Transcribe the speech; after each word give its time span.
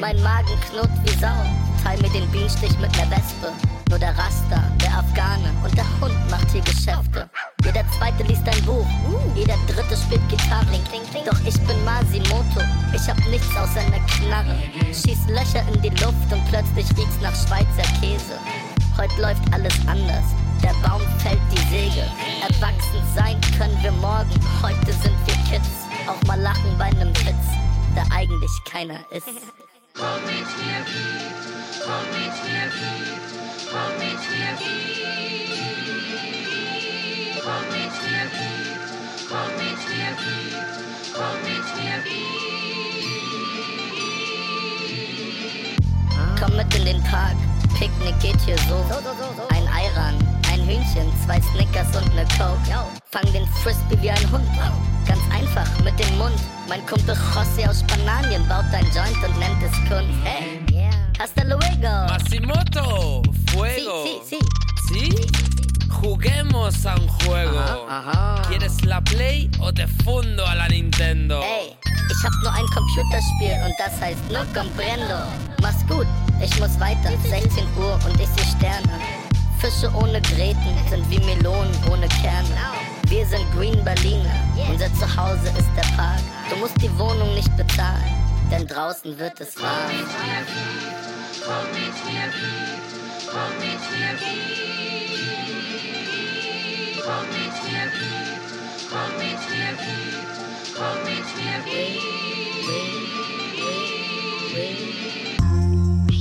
Mein 0.00 0.20
Magen 0.22 0.58
knurrt 0.66 0.90
wie 1.04 1.20
Sau. 1.20 1.28
Teil 1.84 2.00
mir 2.00 2.08
den 2.08 2.26
Bienenstich 2.30 2.72
mit 2.78 2.90
ner 2.96 3.10
Wespe. 3.10 3.52
Nur 3.90 3.98
der 3.98 4.16
Rasta, 4.16 4.62
der 4.80 4.96
Afghane 4.96 5.52
und 5.62 5.76
der 5.76 5.84
Hund 6.00 6.16
macht 6.30 6.50
hier 6.50 6.62
Geschäfte. 6.62 7.28
Jeder 7.62 7.84
zweite 7.98 8.22
liest 8.22 8.48
ein 8.48 8.64
Buch, 8.64 8.86
jeder 9.34 9.56
dritte 9.66 9.94
spielt 9.94 10.26
Gitarre. 10.30 10.64
Doch 11.26 11.38
ich 11.44 11.60
bin 11.66 11.84
Masimoto, 11.84 12.62
ich 12.94 13.06
hab 13.10 13.18
nichts 13.28 13.54
außer 13.54 13.82
ner 13.90 14.00
Knarre. 14.06 14.56
Schieß 14.86 15.28
Löcher 15.28 15.62
in 15.68 15.82
die 15.82 15.90
Luft 16.02 16.32
und 16.32 16.48
plötzlich 16.48 16.88
riecht's 16.96 17.20
nach 17.20 17.36
Schweizer 17.36 17.88
Käse. 18.00 18.40
Heute 18.96 19.20
läuft 19.20 19.42
alles 19.52 19.74
anders, 19.86 20.24
der 20.62 20.72
Baum 20.80 21.02
fällt 21.18 21.40
die 21.52 21.68
Säge. 21.68 22.06
Erwachsen 22.40 23.04
sein 23.14 23.38
können 23.58 23.76
wir 23.82 23.92
morgen, 23.92 24.32
heute 24.62 24.92
sind 24.92 25.16
wir 25.26 25.34
Kids. 25.50 25.68
Auch 26.06 26.26
mal 26.26 26.40
lachen 26.40 26.78
bei 26.78 26.88
nem 26.90 27.14
Witz, 27.26 27.46
der 27.94 28.06
eigentlich 28.10 28.52
keiner 28.64 29.00
ist. 29.10 29.28
Mit 30.00 30.08
mir, 30.08 30.80
komm 31.84 32.08
mit 46.56 46.86
in 46.86 47.02
Park, 47.02 47.36
Picknick 47.78 48.18
geht 48.20 48.40
hier 48.40 48.58
so. 48.68 48.84
Ein 49.50 49.66
Eiran, 49.68 50.14
ein 50.52 50.60
Hühnchen, 50.66 51.12
zwei 51.24 51.40
Snickers 51.40 51.94
und 51.96 52.14
ne 52.14 52.24
Coke. 52.38 52.84
Fang 53.10 53.32
den 53.32 53.46
Frisbee 53.62 54.00
wie 54.00 54.10
ein 54.10 54.32
Hund. 54.32 54.46
Ganz 55.06 55.20
einfach, 55.32 55.66
mit 55.84 55.98
dem 55.98 56.18
Mund. 56.18 56.36
Mein 56.68 56.84
Kumpel 56.86 57.16
José 57.34 57.68
aus 57.68 57.80
Spanien 57.80 58.46
baut 58.48 58.64
ein 58.72 58.86
Joint 58.94 59.16
und 59.24 59.38
nennt 59.38 59.62
es 59.62 59.72
Kunst. 59.88 60.14
Hey, 60.24 60.60
hasta 61.18 61.44
luego. 61.44 62.06
Masimoto, 62.08 63.22
fuego. 63.50 64.04
Sí, 64.04 64.20
sí, 64.24 64.38
¿Sí? 64.88 65.26
Juguemos 65.88 66.86
a 66.86 66.94
un 66.94 67.08
juego. 67.08 67.58
Aha. 67.88 68.42
¿Quieres 68.48 68.84
la 68.84 69.00
Play 69.02 69.50
o 69.60 69.72
te 69.72 69.86
fundo 69.86 70.46
a 70.46 70.54
la 70.54 70.68
Nintendo? 70.68 71.42
Ey, 71.42 71.76
ich 72.10 72.24
hab 72.24 72.32
nur 72.42 72.52
ein 72.52 72.66
Computerspiel 72.66 73.56
und 73.64 73.74
das 73.78 74.00
heißt 74.00 74.18
No 74.30 74.40
Comprendo. 74.52 75.22
Mach's 75.62 75.86
gut, 75.88 76.06
ich 76.42 76.58
muss 76.58 76.78
weiter. 76.80 77.10
16 77.28 77.64
Uhr 77.78 77.98
und 78.06 78.20
ich 78.20 78.28
seh 78.28 78.56
Sterne. 78.56 79.00
Fische 79.58 79.90
ohne 79.94 80.20
Gräten 80.22 80.74
sind 80.88 81.08
wie 81.10 81.18
Melonen 81.20 81.74
ohne 81.90 82.08
Kerne. 82.08 82.48
Wir 83.04 83.26
sind 83.26 83.44
Green 83.52 83.84
Berliner, 83.84 84.34
unser 84.70 84.92
Zuhause 84.94 85.48
ist 85.58 85.68
der 85.76 85.96
Park. 85.96 86.20
Du 86.48 86.56
musst 86.56 86.80
die 86.80 86.90
Wohnung 86.98 87.34
nicht 87.34 87.54
bezahlen, 87.56 88.14
denn 88.50 88.66
draußen 88.66 89.18
wird 89.18 89.40
es 89.40 89.56
warm. 89.60 89.90
Komm 91.44 91.64
mit 91.72 91.94
mir, 92.06 92.32
komm 93.30 93.52
mit 93.60 93.80
mir, 93.90 94.16
komm 97.02 97.26
mit 97.28 97.28
mir, 97.28 97.28
komm 97.28 97.28
mit 97.28 97.56
mir, 97.70 97.92
komm 98.90 99.10
mit 99.18 99.40
mir. 99.50 100.39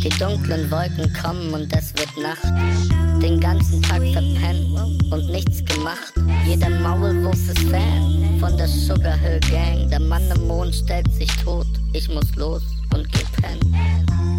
Die 0.04 0.10
dunklen 0.18 0.70
Wolken 0.70 1.14
kommen 1.14 1.54
und 1.54 1.74
es 1.74 1.94
wird 1.96 2.18
Nacht. 2.18 2.44
Den 3.22 3.40
ganzen 3.40 3.82
Tag 3.82 4.02
verpennt 4.12 5.12
und 5.12 5.30
nichts 5.30 5.64
gemacht. 5.64 6.14
Jeder 6.46 6.70
Maulwurf 6.70 7.36
ist 7.36 7.60
Fan 7.70 8.38
von 8.40 8.58
der 8.58 8.68
Sugar 8.68 9.16
Hill 9.18 9.40
Gang. 9.50 9.90
Der 9.90 10.02
Mann 10.02 10.30
im 10.36 10.48
Mond 10.48 10.76
stellt 10.76 11.10
sich 11.14 11.30
tot. 11.44 11.68
Ich 11.94 12.10
muss 12.10 12.36
los 12.36 12.64
und 12.94 13.10
geh 13.14 13.24
pennen. 13.42 14.39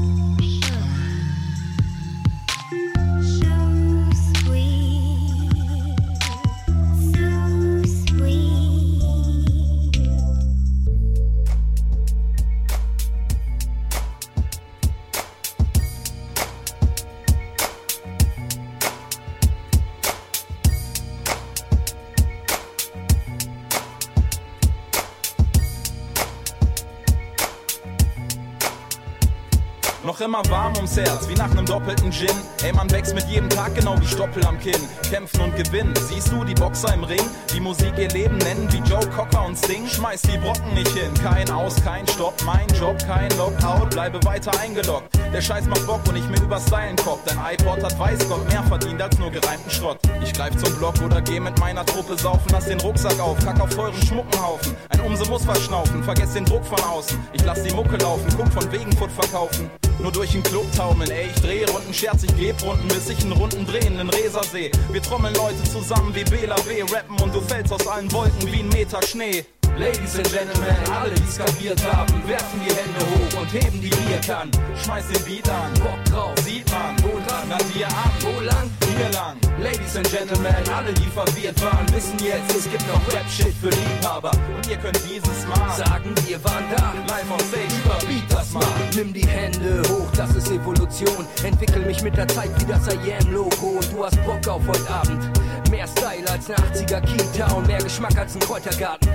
Noch 30.21 30.27
immer 30.27 30.51
warm 30.51 30.77
ums 30.77 30.99
Herz, 30.99 31.27
wie 31.31 31.35
nach 31.35 31.49
nem 31.55 31.65
doppelten 31.65 32.13
Gin. 32.13 32.29
Ey, 32.63 32.75
man 32.75 32.91
wächst 32.91 33.15
mit 33.15 33.27
jedem 33.29 33.49
Tag 33.49 33.75
genau 33.75 33.99
wie 33.99 34.07
Stoppel 34.07 34.45
am 34.45 34.59
Kinn. 34.61 34.77
Kämpfen 35.09 35.41
und 35.41 35.57
gewinnen, 35.57 35.95
siehst 35.97 36.31
du 36.31 36.45
die 36.45 36.53
Boxer 36.53 36.93
im 36.93 37.05
Ring? 37.05 37.23
Die 37.55 37.61
Musik 37.61 37.95
ihr 37.97 38.11
Leben 38.11 38.37
nennen 38.37 38.71
wie 38.71 38.87
Joe 38.87 39.07
Cocker 39.17 39.47
und 39.47 39.57
Sting. 39.57 39.87
Schmeiß 39.87 40.21
die 40.23 40.37
Brocken 40.37 40.75
nicht 40.75 40.91
hin, 40.91 41.15
kein 41.23 41.49
Aus, 41.51 41.77
kein 41.83 42.07
Stopp. 42.07 42.35
Mein 42.45 42.67
Job, 42.79 42.99
kein 43.07 43.31
Lockout, 43.39 43.89
bleibe 43.91 44.23
weiter 44.25 44.53
eingeloggt. 44.61 45.09
Der 45.33 45.41
Scheiß 45.41 45.65
macht 45.67 45.87
Bock 45.87 46.07
und 46.07 46.17
ich 46.17 46.29
mir 46.29 46.43
über 46.43 46.61
Stylen 46.61 46.97
kopp. 46.97 47.25
Dein 47.25 47.39
iPod 47.55 47.83
hat 47.83 47.99
weiß 47.99 48.29
Gott 48.29 48.47
mehr 48.51 48.63
verdient 48.65 49.01
als 49.01 49.19
nur 49.19 49.31
gereimten 49.31 49.71
Schrott. 49.71 50.01
Ich 50.23 50.35
greif 50.35 50.55
zum 50.57 50.77
Block 50.77 51.01
oder 51.03 51.23
geh 51.23 51.41
mit 51.41 51.59
meiner 51.59 51.87
Truppe 51.87 52.19
saufen. 52.19 52.49
Lass 52.53 52.67
den 52.67 52.81
Rucksack 52.81 53.19
auf, 53.21 53.39
kack 53.43 53.59
auf 53.59 53.71
teuren 53.71 53.95
Schmuckenhaufen. 54.03 54.77
Ein 54.91 55.01
Umse 55.01 55.25
muss 55.31 55.47
verschnaufen, 55.47 56.03
vergesst 56.03 56.37
den 56.37 56.45
Druck 56.45 56.67
von 56.67 56.81
außen. 56.81 57.19
Ich 57.33 57.43
lass 57.43 57.63
die 57.63 57.73
Mucke 57.73 57.97
laufen, 57.97 58.27
guck 58.37 58.53
von 58.53 58.71
wegen 58.71 58.93
Foot 58.99 59.13
verkaufen. 59.13 59.71
Nur 60.03 60.10
durch 60.11 60.33
den 60.33 60.43
Club 60.43 60.67
taumeln, 60.77 61.11
ey, 61.11 61.27
ich 61.35 61.41
drehe 61.41 61.69
Runden, 61.71 61.93
scherz, 61.93 62.23
ich 62.23 62.37
geb 62.37 62.63
Runden, 62.63 62.89
bis 62.89 63.09
ich 63.09 63.25
in 63.25 63.33
Runden 63.33 63.67
drehen, 63.67 63.99
in 63.99 64.09
Reser 64.11 64.43
seh. 64.45 64.71
Wir 64.91 65.03
trommeln 65.03 65.35
Leute 65.35 65.63
zusammen 65.65 66.15
wie 66.15 66.25
Bela 66.25 66.57
W. 66.67 66.83
Rappen 66.83 67.21
und 67.21 67.35
du 67.35 67.41
fällst 67.41 67.73
aus 67.73 67.87
allen 67.87 68.11
Wolken 68.13 68.53
wie 68.53 68.61
ein 68.61 68.69
Meter 68.69 69.03
Schnee. 69.03 69.45
Ladies 69.79 70.17
and 70.17 70.31
Gentlemen, 70.31 70.77
alle 70.93 71.15
die 71.15 71.31
skapiert 71.31 71.81
haben, 71.93 72.13
werfen 72.27 72.61
die 72.65 72.75
Hände 72.75 73.01
hoch 73.01 73.41
und 73.41 73.53
heben 73.53 73.81
die 73.81 73.89
Bierkannen. 73.89 74.51
Schmeiß 74.85 75.09
den 75.09 75.25
Beat 75.25 75.49
an, 75.49 75.73
Bock 75.75 76.05
drauf, 76.11 76.35
sieht 76.45 76.71
man, 76.71 76.97
wo 77.03 77.19
dran, 77.27 77.49
na 77.49 77.59
dir 77.75 77.89
ab, 77.89 78.13
wo 78.21 78.41
lang, 78.41 78.71
hier 78.97 79.11
lang. 79.13 79.37
Ladies 79.63 79.97
and 79.97 80.11
Gentlemen, 80.11 80.55
alle 80.75 80.93
die 80.93 81.09
verwirrt 81.09 81.61
waren, 81.63 81.87
wissen 81.93 82.19
jetzt, 82.19 82.55
es 82.55 82.71
gibt 82.71 82.87
noch 82.89 83.01
Rap-Shit 83.13 83.55
für 83.61 83.71
Liebhaber. 83.71 84.31
Und 84.57 84.69
ihr 84.69 84.77
könnt 84.77 85.01
dieses 85.09 85.47
Mal 85.47 85.71
Sagen 85.77 86.15
wir 86.27 86.43
waren 86.45 86.65
da, 86.77 86.93
live 87.09 87.31
on 87.31 87.41
stage 87.41 87.75
überbeat 87.85 88.25
das 88.31 88.53
mal. 88.53 88.65
nimm 88.95 89.13
die 89.13 89.27
Hände 89.27 89.83
hoch, 89.89 90.11
das 90.17 90.35
ist 90.35 90.51
Evolution. 90.51 91.27
Entwickel 91.45 91.85
mich 91.87 92.03
mit 92.03 92.17
der 92.17 92.29
Zeit 92.29 92.51
wie 92.61 92.65
das 92.67 92.87
IAM-Logo 92.87 93.79
und 93.79 93.93
du 93.93 94.05
hast 94.05 94.23
Bock 94.25 94.47
auf 94.49 94.63
heute 94.67 94.91
Abend. 94.91 95.71
Mehr 95.71 95.87
Style 95.87 96.29
als 96.31 96.51
eine 96.51 96.57
80er 96.57 97.01
Kita 97.03 97.53
und 97.53 97.67
mehr 97.67 97.83
Geschmack 97.83 98.17
als 98.19 98.35
ein 98.35 98.41
Kräutergarten. 98.41 99.09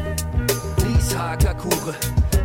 Lies 1.06 1.18
Hagerkure. 1.18 1.94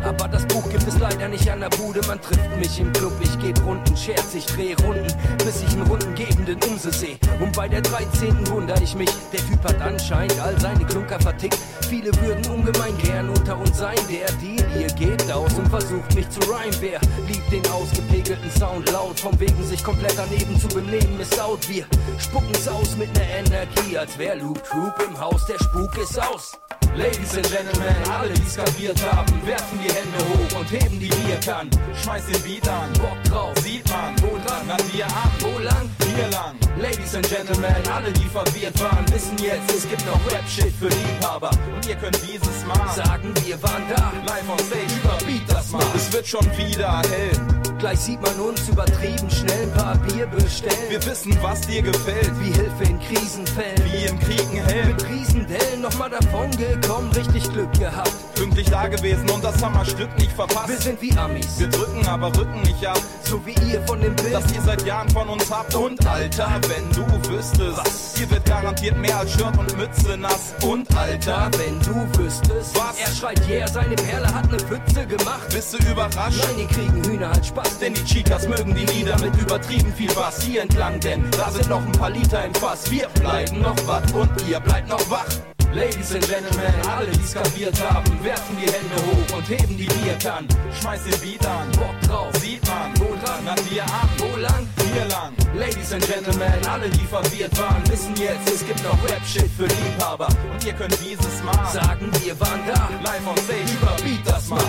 Aber 0.03 0.27
das 0.27 0.45
Buch 0.47 0.67
gibt 0.69 0.87
es 0.87 0.97
leider 0.99 1.27
nicht 1.27 1.49
an 1.49 1.61
der 1.61 1.69
Bude. 1.69 2.01
Man 2.07 2.21
trifft 2.21 2.55
mich 2.57 2.79
im 2.79 2.91
Club, 2.93 3.13
ich 3.21 3.39
geb 3.39 3.63
Runden, 3.65 3.95
scherz, 3.95 4.33
ich 4.35 4.45
dreh 4.45 4.73
Runden, 4.83 5.07
bis 5.39 5.61
ich 5.61 5.71
einen 5.73 5.87
rundengebenden 5.87 6.59
Umse 6.69 6.91
seh. 6.91 7.17
Und 7.39 7.55
bei 7.55 7.67
der 7.67 7.81
13. 7.81 8.49
wunder 8.49 8.75
ich 8.81 8.95
mich, 8.95 9.09
der 9.31 9.39
Typ 9.39 9.63
hat 9.63 9.81
anscheinend 9.81 10.39
all 10.39 10.59
seine 10.59 10.85
Klunker 10.85 11.19
vertickt. 11.19 11.57
Viele 11.87 12.11
würden 12.21 12.45
ungemein 12.51 12.97
gern 13.03 13.29
unter 13.29 13.57
uns 13.57 13.77
sein. 13.77 13.97
Der 14.09 14.31
Deal 14.33 14.67
hier 14.73 14.87
geht 14.87 15.31
aus 15.31 15.53
und 15.55 15.67
versucht 15.67 16.13
mich 16.15 16.29
zu 16.29 16.39
rhyme. 16.41 16.75
Wer 16.79 16.99
liebt 17.27 17.51
den 17.51 17.65
ausgepegelten 17.71 18.51
Sound 18.51 18.91
laut? 18.91 19.19
Vom 19.19 19.39
wegen 19.39 19.63
sich 19.63 19.83
komplett 19.83 20.17
daneben 20.17 20.59
zu 20.59 20.67
benehmen, 20.67 21.19
ist 21.19 21.39
out. 21.39 21.67
Wir 21.69 21.85
spucken's 22.17 22.67
aus 22.67 22.95
mit 22.97 23.13
ner 23.13 23.27
Energie, 23.39 23.97
als 23.97 24.17
wär 24.17 24.35
Loop 24.35 24.63
Troop 24.63 24.93
im 25.07 25.19
Haus, 25.19 25.45
der 25.45 25.59
Spuk 25.63 25.97
ist 25.97 26.19
aus. 26.19 26.59
Ladies 26.95 27.35
and 27.35 27.49
Gentlemen, 27.49 27.95
alle 28.11 28.33
die 28.33 28.49
skapiert 28.49 29.01
haben, 29.11 29.31
werfen 29.45 29.79
die 29.81 29.93
Hände 29.93 30.17
hoch 30.27 30.59
und 30.59 30.71
heben 30.71 30.99
die 30.99 31.07
Bierkannen. 31.07 31.71
Schmeiß 32.03 32.25
den 32.25 32.41
Beat 32.43 32.67
an, 32.67 32.91
Bock 32.93 33.23
drauf, 33.23 33.57
sieht 33.59 33.87
man, 33.89 34.13
wo 34.21 34.37
dran, 34.45 34.65
na 34.67 34.75
dir 34.75 35.05
ab, 35.05 35.31
wo 35.39 35.57
lang? 35.59 35.89
hier 36.15 36.27
lang. 36.27 36.70
Ladies 36.79 37.13
and 37.15 37.27
Gentlemen, 37.27 37.75
alle 37.93 38.11
die 38.11 38.25
verwirrt 38.25 38.79
waren, 38.81 39.05
wissen 39.11 39.37
jetzt, 39.37 39.71
es 39.75 39.87
gibt 39.89 40.05
noch 40.05 40.19
Rap-Shit 40.31 40.73
für 40.79 40.87
Liebhaber. 40.87 41.51
Und 41.75 41.87
ihr 41.87 41.95
könnt 41.95 42.17
dieses 42.21 42.65
Mal 42.65 42.87
Sagen 42.95 43.33
wir 43.45 43.61
waren 43.61 43.83
da, 43.89 44.11
live 44.25 44.49
on 44.49 44.59
stage 44.59 44.93
überbeat 45.03 45.41
das 45.47 45.71
mal. 45.71 45.83
Es 45.95 46.11
wird 46.11 46.27
schon 46.27 46.45
wieder 46.57 47.01
hell, 47.09 47.31
gleich 47.77 47.99
sieht 47.99 48.21
man 48.21 48.39
uns 48.39 48.67
übertrieben 48.69 49.29
schnell 49.29 49.63
ein 49.63 49.73
paar 49.73 49.95
Bier 49.97 50.25
bestellen. 50.27 50.89
wir 50.89 51.05
wissen, 51.05 51.37
was 51.41 51.61
dir 51.61 51.81
gefällt. 51.81 52.31
Wie 52.39 52.51
Hilfe 52.51 52.83
in 52.83 52.99
Krisenfällen. 52.99 53.83
Wie 53.91 54.05
im 54.05 54.19
Krieg 54.19 54.47
ein 54.51 54.65
Helm, 54.65 54.87
Mit 54.87 55.09
Riesendellen 55.09 55.81
nochmal 55.81 56.09
davon 56.09 56.49
gekommen, 56.51 57.11
richtig 57.11 57.51
Glück 57.51 57.71
gehabt. 57.73 58.11
pünktlich 58.35 58.69
da 58.69 58.87
gewesen 58.87 59.29
und 59.29 59.43
das 59.43 59.61
Hammerstück 59.63 60.09
nicht 60.17 60.31
verpasst. 60.31 60.69
Wir 60.69 60.77
sind 60.77 61.01
wie 61.01 61.15
Amis. 61.17 61.59
Wir 61.59 61.67
drücken, 61.67 62.07
aber 62.07 62.27
rücken 62.35 62.61
nicht 62.61 62.85
ab. 62.85 62.99
so 63.23 63.39
wie 63.45 63.55
ihr 63.71 63.81
von 63.83 64.01
dem 64.01 64.15
Bild. 64.15 64.33
das 64.33 64.51
ihr 64.53 64.61
seit 64.61 64.85
Jahren 64.85 65.09
von 65.09 65.27
uns 65.29 65.49
habt. 65.51 65.75
Und 65.75 66.05
Alter, 66.07 66.59
wenn 66.71 66.89
du 66.91 67.05
wüsstest, 67.29 67.77
was? 67.77 68.13
Hier 68.17 68.29
wird 68.29 68.45
garantiert 68.45 68.97
mehr 68.97 69.17
als 69.19 69.31
Shirt 69.31 69.57
und 69.57 69.77
Mütze 69.77 70.17
nass. 70.17 70.53
Und 70.63 70.95
Alter, 70.95 71.49
wenn 71.57 71.79
du 71.79 71.95
wüsstest, 72.17 72.75
Was? 72.75 72.97
Er 72.99 73.13
schreit, 73.13 73.41
yeah, 73.49 73.67
seine 73.67 73.95
Perle 73.95 74.33
hat 74.33 74.49
ne 74.51 74.57
Pfütze 74.59 75.05
gemacht. 75.05 75.49
bist 75.51 75.73
du 75.73 75.77
überrascht? 75.91 76.43
Nein, 76.47 76.55
die 76.59 76.67
kriegen 76.67 77.03
Hühner 77.03 77.29
als 77.31 77.47
Spaß, 77.47 77.79
Denn 77.79 77.93
die 77.93 78.03
Chicas 78.05 78.47
mögen 78.47 78.73
die 78.75 78.85
Lieder 78.85 79.19
mit 79.19 79.35
übertrieben 79.35 79.91
viel 79.93 80.13
Bass 80.13 80.41
hier 80.41 80.61
entlang, 80.61 80.99
denn 80.99 81.29
da 81.31 81.51
sind 81.51 81.69
noch 81.69 81.81
ein 81.85 81.91
paar 81.93 82.09
Liter 82.11 82.45
im 82.45 82.53
Fass. 82.55 82.89
Wir 82.89 83.07
bleiben 83.19 83.61
noch 83.61 83.75
wach 83.87 84.03
und 84.13 84.29
ihr 84.47 84.59
bleibt 84.59 84.87
noch 84.87 85.09
wach. 85.09 85.25
Ladies 85.73 86.13
and 86.13 86.27
Gentlemen, 86.27 86.73
alle 86.97 87.11
die's 87.11 87.33
kapiert 87.33 87.81
haben, 87.81 88.23
werfen 88.23 88.57
die 88.61 88.69
Hände 88.69 88.95
hoch 89.07 89.37
und 89.37 89.47
heben 89.49 89.77
die 89.77 89.85
Bierkannen. 89.85 90.47
Schmeiß 90.81 90.99
den 91.05 91.19
Beat 91.21 91.45
an, 91.45 91.71
Bock 91.71 92.01
drauf. 92.05 92.27
sieht 92.41 92.61
man, 92.67 92.91
Wo 92.99 93.15
dran? 93.23 93.39
na 93.45 93.55
dir 93.55 93.83
an, 93.83 94.09
Wo 94.17 94.37
lang? 94.37 94.67
Hier 94.93 95.05
lang. 95.05 95.33
Ladies 95.55 95.93
and 95.93 96.05
Gentlemen, 96.05 96.65
Alle, 96.69 96.89
die 96.89 97.05
verwirrt 97.05 97.57
waren, 97.57 97.83
wissen 97.89 98.15
jetzt, 98.15 98.47
es 98.47 98.65
gibt 98.65 98.83
noch 98.83 98.97
Rap-Shit 99.09 99.49
für 99.57 99.65
Liebhaber. 99.65 100.27
Und 100.51 100.65
ihr 100.65 100.73
könnt 100.73 100.97
dieses 101.03 101.43
Mal 101.43 101.65
sagen 101.71 102.09
wir 102.23 102.39
waren 102.39 102.61
da. 102.67 102.89
live 103.03 103.27
on 103.27 103.37
stage 103.37 103.71
überbeat 103.81 104.19
das 104.25 104.47
mal. 104.49 104.59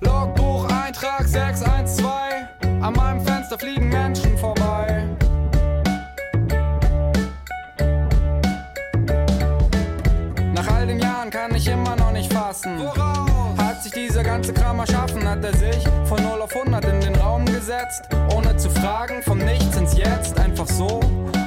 Logbuch 0.00 0.68
Eintrag 0.70 1.26
612. 1.26 2.06
An 2.80 2.92
meinem 2.94 3.20
Fenster 3.20 3.58
fliegen 3.58 3.88
Menschen 3.88 4.36
vorbei. 4.38 4.65
Ich 11.66 11.72
immer 11.72 11.96
noch 11.96 12.12
nicht 12.12 12.32
fassen. 12.32 12.78
Hat 13.58 13.82
sich 13.82 13.92
dieser 13.92 14.22
ganze 14.22 14.52
Kram 14.52 14.78
erschaffen, 14.78 15.28
hat 15.28 15.44
er 15.44 15.56
sich 15.56 15.84
von 16.04 16.22
0 16.22 16.42
auf 16.42 16.54
100 16.54 16.84
in 16.84 17.00
den 17.00 17.14
Raum 17.16 17.44
gesetzt. 17.44 18.08
Ohne 18.34 18.56
zu 18.56 18.70
fragen, 18.70 19.22
vom 19.22 19.38
Nichts 19.38 19.76
ins 19.76 19.96
Jetzt, 19.96 20.38
einfach 20.38 20.66
so. 20.66 21.00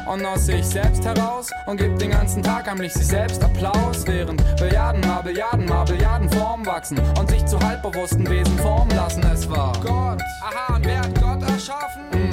Und 0.05 0.25
aus 0.25 0.47
sich 0.47 0.65
selbst 0.65 1.05
heraus 1.05 1.51
und 1.67 1.77
gibt 1.77 2.01
den 2.01 2.11
ganzen 2.11 2.41
Tag 2.41 2.67
heimlich 2.67 2.93
sich 2.93 3.07
selbst 3.07 3.43
Applaus, 3.43 4.05
während 4.07 4.43
Billiarden 4.57 5.01
mal 5.01 5.21
Billiarden 5.21 5.65
mal 5.65 5.85
Billiarden 5.85 6.29
Form 6.31 6.65
wachsen 6.65 6.99
und 7.19 7.29
sich 7.29 7.45
zu 7.45 7.59
halbbewussten 7.59 8.27
Wesen 8.27 8.57
formen 8.57 8.95
lassen. 8.95 9.23
Es 9.31 9.47
war 9.49 9.71
Gott, 9.83 10.19
aha, 10.41 10.75
und 10.75 10.85
wer 10.85 11.01
hat 11.01 11.21
Gott 11.21 11.43
erschaffen? 11.43 12.01
Hm, 12.11 12.31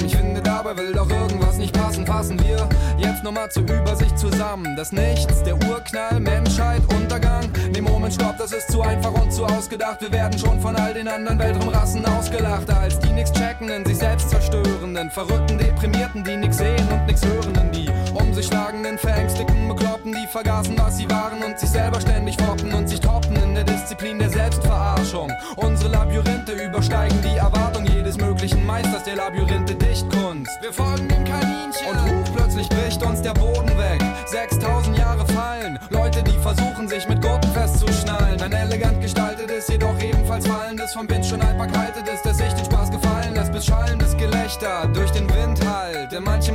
dabei 0.67 0.81
will 0.81 0.93
doch 0.93 1.09
irgendwas 1.09 1.57
nicht 1.57 1.73
passen. 1.73 2.05
Fassen 2.05 2.39
wir 2.39 2.67
jetzt 2.97 3.23
nochmal 3.23 3.49
zur 3.49 3.63
Übersicht 3.63 4.17
zusammen. 4.17 4.75
Das 4.75 4.91
Nichts, 4.91 5.43
der 5.43 5.55
Urknall, 5.55 6.19
Menschheit, 6.19 6.81
Untergang. 6.93 7.49
Nee, 7.71 7.81
Moment, 7.81 8.13
stopp, 8.13 8.37
das 8.37 8.51
ist 8.51 8.71
zu 8.71 8.81
einfach 8.81 9.13
und 9.13 9.31
zu 9.31 9.45
ausgedacht. 9.45 10.01
Wir 10.01 10.11
werden 10.11 10.37
schon 10.37 10.59
von 10.59 10.75
all 10.75 10.93
den 10.93 11.07
anderen 11.07 11.39
Weltraumrassen 11.39 12.05
ausgelacht, 12.05 12.69
als 12.69 12.99
die 12.99 13.11
nix 13.11 13.31
checkenden, 13.31 13.85
sich 13.85 13.97
selbst 13.97 14.29
zerstörenden, 14.29 15.09
verrückten, 15.11 15.57
deprimierten, 15.57 16.23
die 16.23 16.37
nix 16.37 16.57
sehen 16.57 16.87
und 16.91 17.05
nix 17.05 17.23
hörenden, 17.25 17.71
die 17.71 17.89
sich 18.37 18.45
schlagenden, 18.45 18.99
verängstigten, 18.99 19.67
bekloppten, 19.67 20.13
die 20.13 20.27
vergaßen, 20.27 20.77
was 20.77 20.97
sie 20.97 21.09
waren 21.09 21.43
und 21.43 21.57
sich 21.57 21.69
selber 21.71 21.99
ständig 21.99 22.37
foppen 22.37 22.71
und 22.71 22.87
sich 22.87 22.99
toppen 22.99 23.35
in 23.35 23.55
der 23.55 23.63
Disziplin 23.63 24.19
der 24.19 24.29
Selbstverarschung. 24.29 25.31
Unsere 25.55 25.89
Labyrinthe 25.89 26.51
übersteigen 26.51 27.19
die 27.23 27.37
Erwartung 27.37 27.85
jedes 27.85 28.15
möglichen 28.17 28.63
Meisters 28.63 29.03
der 29.05 29.15
Labyrinthe 29.15 29.73
Dichtkunst. 29.73 30.51
Wir 30.61 30.71
folgen 30.71 31.07
dem 31.07 31.23
Kaninchen 31.25 31.87
und 31.89 31.99
hoch 31.99 32.35
plötzlich 32.35 32.69
bricht 32.69 33.01
uns 33.03 33.23
der 33.23 33.33
Boden 33.33 33.75
weg. 33.75 34.03
6000 34.27 34.95
Jahre 34.95 35.25
fallen, 35.25 35.79
Leute, 35.89 36.21
die 36.21 36.37
versuchen 36.37 36.87
sich 36.87 37.07
mit 37.09 37.19
Gurten 37.23 37.51
festzuschnallen. 37.53 38.39
Ein 38.39 38.51
elegant 38.51 39.01
gestaltetes, 39.01 39.67
jedoch 39.67 39.99
ebenfalls 39.99 40.45
fallendes, 40.45 40.93
vom 40.93 41.09
Wind 41.09 41.25
schon 41.25 41.43
halb 41.43 41.59
erkaltetes, 41.59 42.21
das 42.23 42.37
sich 42.37 42.53
den 42.53 42.65
Spaß 42.65 42.91
gefallen 42.91 43.33
lässt, 43.33 43.51
bis 43.51 43.65
schallendes 43.65 44.15
Gelächter 44.15 44.87
durch 44.93 45.09
den 45.09 45.27
Wind 45.27 45.59
halt. 45.67 46.11
Denn 46.11 46.23
manche 46.23 46.53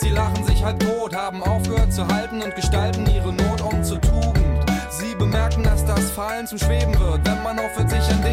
sie 0.00 0.10
lachen 0.10 0.44
sich 0.44 0.64
halt 0.64 0.80
tot, 0.80 1.14
haben 1.14 1.42
aufgehört 1.42 1.92
zu 1.92 2.06
halten 2.06 2.42
und 2.42 2.54
gestalten 2.54 3.06
ihre 3.14 3.32
Not 3.32 3.60
um 3.60 3.82
zur 3.84 4.00
Tugend. 4.00 4.64
Sie 4.90 5.14
bemerken, 5.14 5.62
dass 5.62 5.84
das 5.84 6.10
Fallen 6.10 6.46
zum 6.46 6.58
Schweben 6.58 6.98
wird, 6.98 7.20
wenn 7.24 7.42
man 7.42 7.58
aufhört, 7.58 7.90
sich 7.90 8.10
an 8.10 8.22
Dingen 8.22 8.29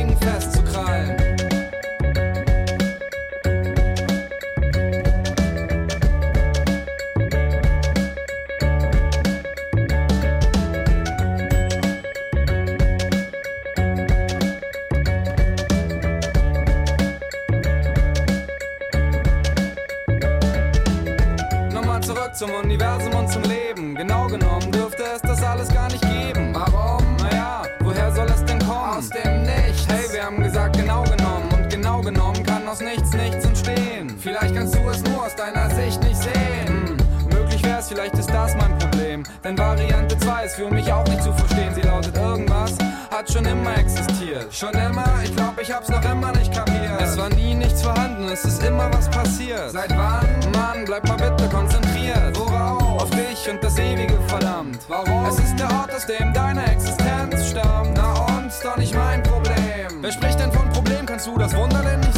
hat 43.27 43.33
schon 43.33 43.45
immer 43.45 43.77
existiert. 43.77 44.53
Schon 44.53 44.73
immer? 44.73 45.05
Ich 45.23 45.35
glaub, 45.35 45.59
ich 45.61 45.71
hab's 45.71 45.89
noch 45.89 46.03
immer 46.03 46.31
nicht 46.31 46.53
kapiert. 46.53 47.01
Es 47.01 47.17
war 47.17 47.29
nie 47.29 47.53
nichts 47.55 47.81
vorhanden, 47.81 48.29
es 48.29 48.45
ist 48.45 48.63
immer 48.63 48.91
was 48.93 49.09
passiert. 49.09 49.71
Seit 49.71 49.89
wann? 49.91 50.27
Mann, 50.53 50.85
bleib 50.85 51.07
mal 51.07 51.17
bitte 51.17 51.49
konzentriert. 51.49 52.37
Worauf? 52.37 53.03
Auf 53.03 53.09
dich 53.09 53.49
und 53.49 53.63
das 53.63 53.77
Ewige 53.77 54.19
verdammt. 54.27 54.79
Warum? 54.87 55.25
Es 55.25 55.39
ist 55.39 55.57
der 55.59 55.69
Ort, 55.71 55.93
aus 55.93 56.05
dem 56.05 56.33
deine 56.33 56.71
Existenz 56.71 57.49
stammt. 57.49 57.93
Na 57.95 58.13
und? 58.25 58.51
Doch 58.63 58.77
nicht 58.77 58.95
mein 58.95 59.23
Problem. 59.23 60.01
Wer 60.01 60.11
spricht 60.11 60.39
denn 60.39 60.51
von 60.51 60.69
Problem? 60.69 61.05
Kannst 61.05 61.27
du 61.27 61.37
das 61.37 61.55
Wunder 61.55 61.81
denn 61.81 61.99
nicht 61.99 62.16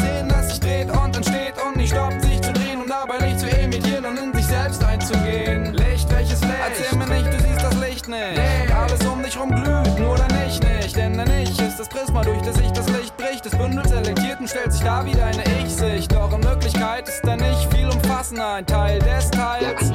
sich 14.80 14.88
da 14.88 15.06
wieder 15.06 15.26
eine 15.26 15.44
Ich-Sicht. 15.64 16.14
Doch 16.14 16.34
in 16.34 16.44
Wirklichkeit 16.44 17.08
ist 17.08 17.22
da 17.24 17.36
nicht 17.36 17.74
viel 17.74 17.90
umfassender, 17.90 18.56
ein 18.56 18.66
Teil 18.66 19.00
des 19.00 19.30
Teils. 19.32 19.92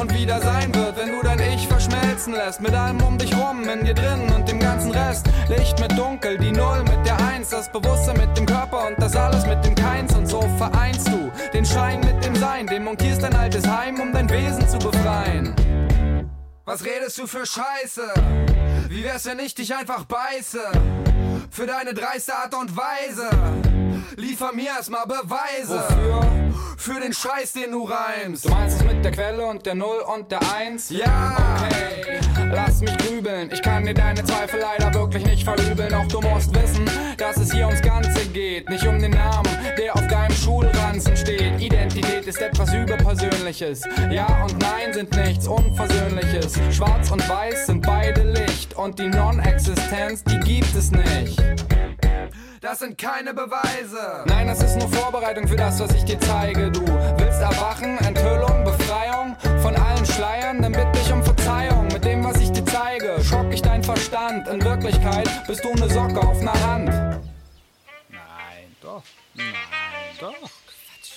Und 0.00 0.12
wieder 0.14 0.40
sein 0.40 0.74
wird, 0.74 0.96
wenn 0.96 1.08
du 1.08 1.22
dein 1.22 1.40
Ich 1.40 1.68
verschmelzen 1.68 2.34
lässt. 2.34 2.60
Mit 2.60 2.74
allem 2.74 3.00
um 3.02 3.18
dich 3.18 3.32
rum, 3.36 3.68
in 3.68 3.84
dir 3.84 3.94
drin 3.94 4.32
und 4.34 4.48
dem 4.48 4.58
ganzen 4.58 4.90
Rest. 4.90 5.26
Licht 5.48 5.78
mit 5.80 5.96
Dunkel, 5.96 6.38
die 6.38 6.50
Null 6.50 6.82
mit 6.82 7.06
der 7.06 7.16
Eins, 7.28 7.50
das 7.50 7.68
Bewusstsein 7.68 8.16
mit 8.16 8.36
dem 8.36 8.46
Körper 8.46 8.88
und 8.88 9.00
das 9.00 9.14
alles 9.14 9.46
mit 9.46 9.64
dem 9.64 9.74
Keins. 9.74 10.14
Und 10.14 10.26
so 10.26 10.40
vereinst 10.58 11.08
du 11.08 11.30
den 11.52 11.64
Schein 11.64 12.00
mit 12.00 12.24
dem 12.24 12.34
Sein, 12.34 12.66
demontierst 12.66 13.22
dein 13.22 13.34
altes 13.34 13.66
Heim, 13.66 14.00
um 14.00 14.12
dein 14.12 14.28
Wesen 14.28 14.66
zu 14.68 14.78
befreien. 14.78 15.54
Was 16.72 16.86
redest 16.86 17.18
du 17.18 17.26
für 17.26 17.44
Scheiße? 17.44 18.14
Wie 18.88 19.04
wär's, 19.04 19.26
wenn 19.26 19.38
ich 19.40 19.54
dich 19.54 19.74
einfach 19.74 20.06
beiße? 20.06 20.58
Für 21.50 21.66
deine 21.66 21.92
dreiste 21.92 22.34
Art 22.34 22.54
und 22.54 22.74
Weise. 22.74 23.28
Liefer 24.16 24.54
mir 24.54 24.68
erstmal 24.68 25.04
Beweise. 25.04 25.84
Wofür? 25.86 26.24
Für 26.78 26.98
den 26.98 27.12
Scheiß, 27.12 27.52
den 27.52 27.72
du 27.72 27.84
reimst. 27.84 28.46
Du 28.46 28.48
meinst 28.48 28.80
es 28.80 28.86
mit 28.86 29.04
der 29.04 29.12
Quelle 29.12 29.44
und 29.44 29.66
der 29.66 29.74
Null 29.74 29.98
und 29.98 30.32
der 30.32 30.40
Eins? 30.50 30.88
Ja! 30.88 31.36
Okay, 31.66 32.20
lass 32.52 32.80
mich 32.80 32.96
grübeln. 32.98 33.50
Ich 33.52 33.62
kann 33.62 33.84
dir 33.84 33.94
deine 33.94 34.22
Zweifel 34.24 34.60
leider 34.60 34.92
wirklich 34.94 35.24
nicht 35.24 35.44
verübeln. 35.44 35.90
Doch 35.90 36.06
du 36.06 36.20
musst 36.28 36.54
wissen, 36.54 36.88
dass 37.16 37.36
es 37.38 37.52
hier 37.52 37.66
ums 37.66 37.82
Ganze 37.82 38.26
geht. 38.26 38.68
Nicht 38.68 38.86
um 38.86 38.98
den 39.00 39.12
Namen, 39.12 39.50
der 39.78 39.94
auf 39.94 40.06
deinem 40.06 40.34
Schulranzen 40.34 41.16
steht. 41.16 41.60
Identität 41.60 42.26
ist 42.26 42.40
etwas 42.40 42.72
Überpersönliches. 42.72 43.82
Ja 44.10 44.44
und 44.44 44.58
Nein 44.60 44.92
sind 44.92 45.16
nichts 45.16 45.48
Unversöhnliches. 45.48 46.58
Schwarz 46.70 47.10
und 47.10 47.26
Weiß 47.28 47.66
sind 47.66 47.84
beide 47.84 48.22
Licht. 48.22 48.74
Und 48.76 48.98
die 48.98 49.08
Non-Existenz, 49.08 50.22
die 50.24 50.38
gibt 50.40 50.74
es 50.74 50.90
nicht. 50.90 51.42
Das 52.60 52.78
sind 52.78 52.96
keine 52.96 53.34
Beweise. 53.34 54.22
Nein, 54.26 54.46
das 54.46 54.62
ist 54.62 54.78
nur 54.78 54.88
Vorbereitung 54.88 55.48
für 55.48 55.56
das, 55.56 55.80
was 55.80 55.92
ich 55.94 56.04
dir 56.04 56.20
zeige. 56.20 56.70
Du 56.70 56.86
willst 56.86 57.40
erwachen, 57.40 57.98
Enthüllung, 57.98 58.62
Befreiung 58.62 59.36
von 59.60 59.74
allen 59.74 60.06
Schleiern, 60.06 60.62
dann 60.62 60.70
bitte 60.70 61.01
Hand. 64.32 64.48
In 64.48 64.64
Wirklichkeit 64.64 65.28
bist 65.46 65.64
du 65.64 65.70
eine 65.70 65.88
Socke 65.90 66.20
auf 66.20 66.40
einer 66.40 66.66
Hand. 66.66 66.88
Nein, 68.08 68.76
doch. 68.80 69.02
Nein, 69.34 69.54
doch. 70.20 70.32
Quatsch. 70.32 71.12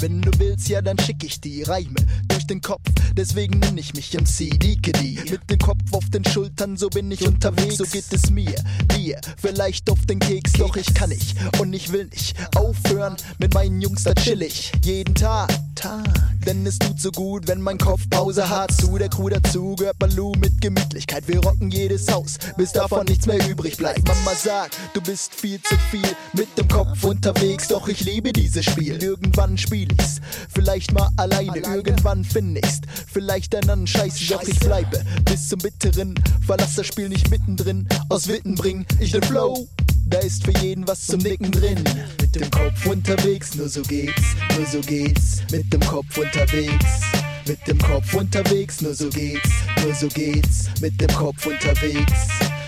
Wenn 0.00 0.22
du 0.22 0.30
willst, 0.38 0.68
ja, 0.68 0.82
dann 0.82 0.98
schick 0.98 1.22
ich 1.22 1.40
die 1.40 1.62
Reime 1.62 1.94
durch 2.42 2.46
den 2.46 2.60
Kopf. 2.60 2.82
Deswegen 3.16 3.60
nenn 3.60 3.78
ich 3.78 3.94
mich 3.94 4.14
MC 4.14 4.58
Dikedi. 4.58 5.18
Mit 5.30 5.48
dem 5.48 5.58
Kopf 5.58 5.80
auf 5.92 6.08
den 6.10 6.24
Schultern, 6.24 6.76
so 6.76 6.88
bin 6.88 7.10
ich 7.10 7.26
unterwegs. 7.26 7.76
So 7.76 7.84
geht 7.84 8.12
es 8.12 8.30
mir, 8.30 8.54
dir, 8.96 9.20
vielleicht 9.36 9.88
auf 9.90 10.04
den 10.06 10.18
Keks. 10.18 10.52
Doch 10.54 10.76
ich 10.76 10.92
kann 10.94 11.10
nicht 11.10 11.36
und 11.60 11.72
ich 11.72 11.92
will 11.92 12.06
nicht 12.06 12.36
aufhören. 12.56 13.16
Mit 13.38 13.54
meinen 13.54 13.80
Jungs, 13.80 14.04
da 14.04 14.14
chill 14.14 14.42
ich 14.42 14.72
jeden 14.82 15.14
Tag. 15.14 15.50
Tag. 15.74 16.04
Denn 16.46 16.66
es 16.66 16.78
tut 16.78 17.00
so 17.00 17.10
gut, 17.10 17.48
wenn 17.48 17.60
mein 17.60 17.78
Kopf 17.78 18.08
Pause 18.10 18.48
hat. 18.48 18.72
Zu 18.72 18.98
der 18.98 19.08
Crew 19.08 19.28
dazu 19.28 19.74
gehört 19.76 19.98
Balu 19.98 20.32
mit 20.38 20.60
Gemütlichkeit. 20.60 21.26
Wir 21.26 21.40
rocken 21.40 21.70
jedes 21.70 22.10
Haus, 22.12 22.38
bis 22.56 22.72
davon 22.72 23.06
nichts 23.06 23.26
mehr 23.26 23.48
übrig 23.48 23.76
bleibt. 23.76 24.06
Mama 24.06 24.34
sagt, 24.34 24.76
du 24.94 25.00
bist 25.00 25.34
viel 25.34 25.60
zu 25.62 25.74
viel 25.90 26.16
mit 26.34 26.56
dem 26.58 26.68
Kopf 26.68 27.02
unterwegs. 27.04 27.68
Doch 27.68 27.88
ich 27.88 28.00
liebe 28.04 28.32
dieses 28.32 28.64
Spiel. 28.64 29.02
Irgendwann 29.02 29.56
spiel 29.56 29.88
ich's, 29.98 30.20
vielleicht 30.52 30.92
mal 30.92 31.10
alleine. 31.16 31.58
Irgendwann 31.58 32.24
find 32.24 32.41
ich's, 32.56 32.80
vielleicht 33.12 33.54
einen 33.54 33.70
anderen 33.70 33.86
Scheiß. 33.86 34.14
Doch 34.28 34.42
ich 34.42 34.58
bleibe 34.58 35.04
bis 35.24 35.48
zum 35.48 35.58
Bitteren. 35.58 36.14
Verlass 36.46 36.74
das 36.74 36.86
Spiel 36.86 37.08
nicht 37.08 37.30
mittendrin. 37.30 37.88
Aus 38.08 38.28
Witten 38.28 38.54
bring 38.54 38.84
ich 39.00 39.12
den 39.12 39.22
Flow. 39.22 39.68
Da 40.06 40.18
ist 40.18 40.44
für 40.44 40.52
jeden 40.58 40.86
was 40.86 41.06
zum 41.06 41.20
Nicken 41.20 41.50
drin. 41.50 41.82
Mit 42.20 42.34
dem 42.34 42.50
Kopf 42.50 42.84
unterwegs, 42.86 43.54
nur 43.54 43.68
so 43.68 43.82
geht's, 43.82 44.22
nur 44.56 44.66
so 44.66 44.80
geht's. 44.80 45.42
Mit 45.50 45.72
dem 45.72 45.80
Kopf 45.80 46.18
unterwegs. 46.18 47.00
Mit 47.46 47.66
dem 47.66 47.78
Kopf 47.78 48.12
unterwegs, 48.14 48.82
nur 48.82 48.94
so 48.94 49.08
geht's, 49.08 49.50
nur 49.82 49.94
so 49.94 50.08
geht's. 50.08 50.68
Mit 50.80 51.00
dem 51.00 51.08
Kopf 51.08 51.46
unterwegs. 51.46 52.12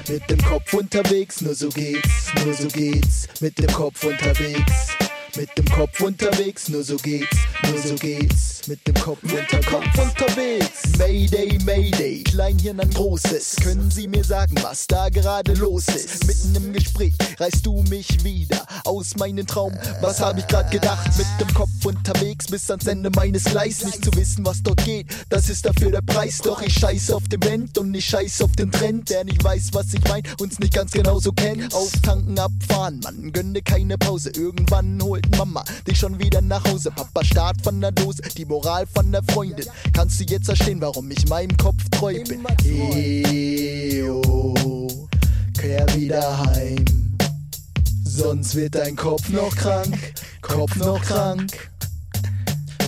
Mit 0.09 0.31
dem 0.31 0.43
Kopf 0.43 0.73
unterwegs, 0.75 1.41
nur 1.43 1.55
so 1.55 1.69
geht's, 1.69 2.09
nur 2.45 2.55
so 2.55 2.69
geht's. 2.69 3.29
Mit 3.41 3.59
dem 3.59 3.73
Kopf 3.73 4.05
unterwegs. 4.05 5.04
Mit 5.37 5.59
dem 5.59 5.65
Kopf 5.67 6.01
unterwegs, 6.01 6.69
nur 6.69 6.85
so 6.85 6.97
geht's, 6.97 7.37
nur 7.69 7.79
so 7.83 7.95
geht's. 7.97 8.69
Mit 8.69 8.87
dem 8.87 8.95
Kopf, 8.95 9.21
mit 9.25 9.51
dem 9.51 9.63
Kopf 9.65 9.85
unterwegs. 9.99 10.97
Mayday, 10.97 11.59
Mayday, 11.65 12.23
Kleinhirn 12.23 12.79
an 12.79 12.89
Großes. 12.91 13.57
Können 13.57 13.91
Sie 13.91 14.07
mir 14.07 14.23
sagen, 14.23 14.55
was 14.63 14.87
da 14.87 15.09
gerade 15.09 15.55
los 15.55 15.89
ist? 15.89 16.25
Mitten 16.27 16.55
im 16.55 16.73
Gespräch 16.73 17.15
reißt 17.41 17.67
du 17.67 17.83
mich 17.91 18.23
wieder 18.23 18.65
aus 18.85 19.17
meinem 19.17 19.45
Traum. 19.45 19.77
Was 20.01 20.21
hab 20.21 20.39
ich 20.39 20.47
grad 20.47 20.71
gedacht? 20.71 21.11
Mit 21.19 21.27
dem 21.41 21.53
Kopf 21.53 21.71
unterwegs 21.85 22.47
bis 22.47 22.71
ans 22.71 22.87
Ende 22.87 23.11
meines 23.11 23.45
Gleis. 23.45 23.85
Nicht 23.85 24.05
zu 24.05 24.13
wissen, 24.15 24.45
was 24.45 24.63
dort 24.63 24.85
geht, 24.85 25.07
das 25.29 25.49
ist 25.49 25.67
dafür 25.67 25.91
der 25.91 26.03
Preis. 26.03 26.39
Doch 26.39 26.63
ich 26.63 26.75
scheiß 26.75 27.11
auf 27.11 27.25
den 27.29 27.41
Band 27.41 27.79
und 27.79 27.95
ich 27.95 28.05
scheiß 28.05 28.43
auf 28.43 28.53
den 28.53 28.71
Trend. 28.71 29.11
Der 29.11 29.25
nicht 29.25 29.43
weiß, 29.43 29.71
was 29.73 29.93
ich 29.95 30.03
mein, 30.09 30.23
uns 30.41 30.59
nicht 30.59 30.75
ganz 30.75 30.93
genauso 30.93 31.33
kennt. 31.33 31.75
Auftanken, 31.75 32.39
abfahren, 32.39 33.01
Mann, 33.01 33.33
gönne 33.33 33.63
keine 33.63 33.99
Pause. 33.99 34.31
Irgendwann 34.35 35.01
holt 35.03 35.37
Mama 35.37 35.65
dich 35.87 35.99
schon 35.99 36.19
wieder 36.19 36.41
nach 36.41 36.65
Hause. 36.65 36.91
Papa 36.91 37.25
Start 37.25 37.61
von 37.63 37.81
der 37.81 37.93
Dose, 37.93 38.23
die 38.37 38.45
Moral 38.45 38.87
von 38.87 39.11
der 39.13 39.23
Freundin. 39.23 39.67
Kannst 39.93 40.21
du 40.21 40.25
jetzt 40.25 40.47
verstehen, 40.47 40.81
warum 40.81 41.11
ich 41.11 41.29
meinem 41.29 41.57
Kopf 41.57 41.83
treu 41.91 42.23
bin? 42.25 42.45
Eo, 42.65 44.55
kehr 45.59 45.87
wieder 45.95 46.47
heim. 46.47 46.85
Sonst 48.05 48.55
wird 48.55 48.77
dein 48.77 48.95
Kopf 48.95 49.29
noch 49.31 49.55
krank, 49.57 49.99
Kopf 50.41 50.77
noch 50.77 51.03
krank. 51.03 51.51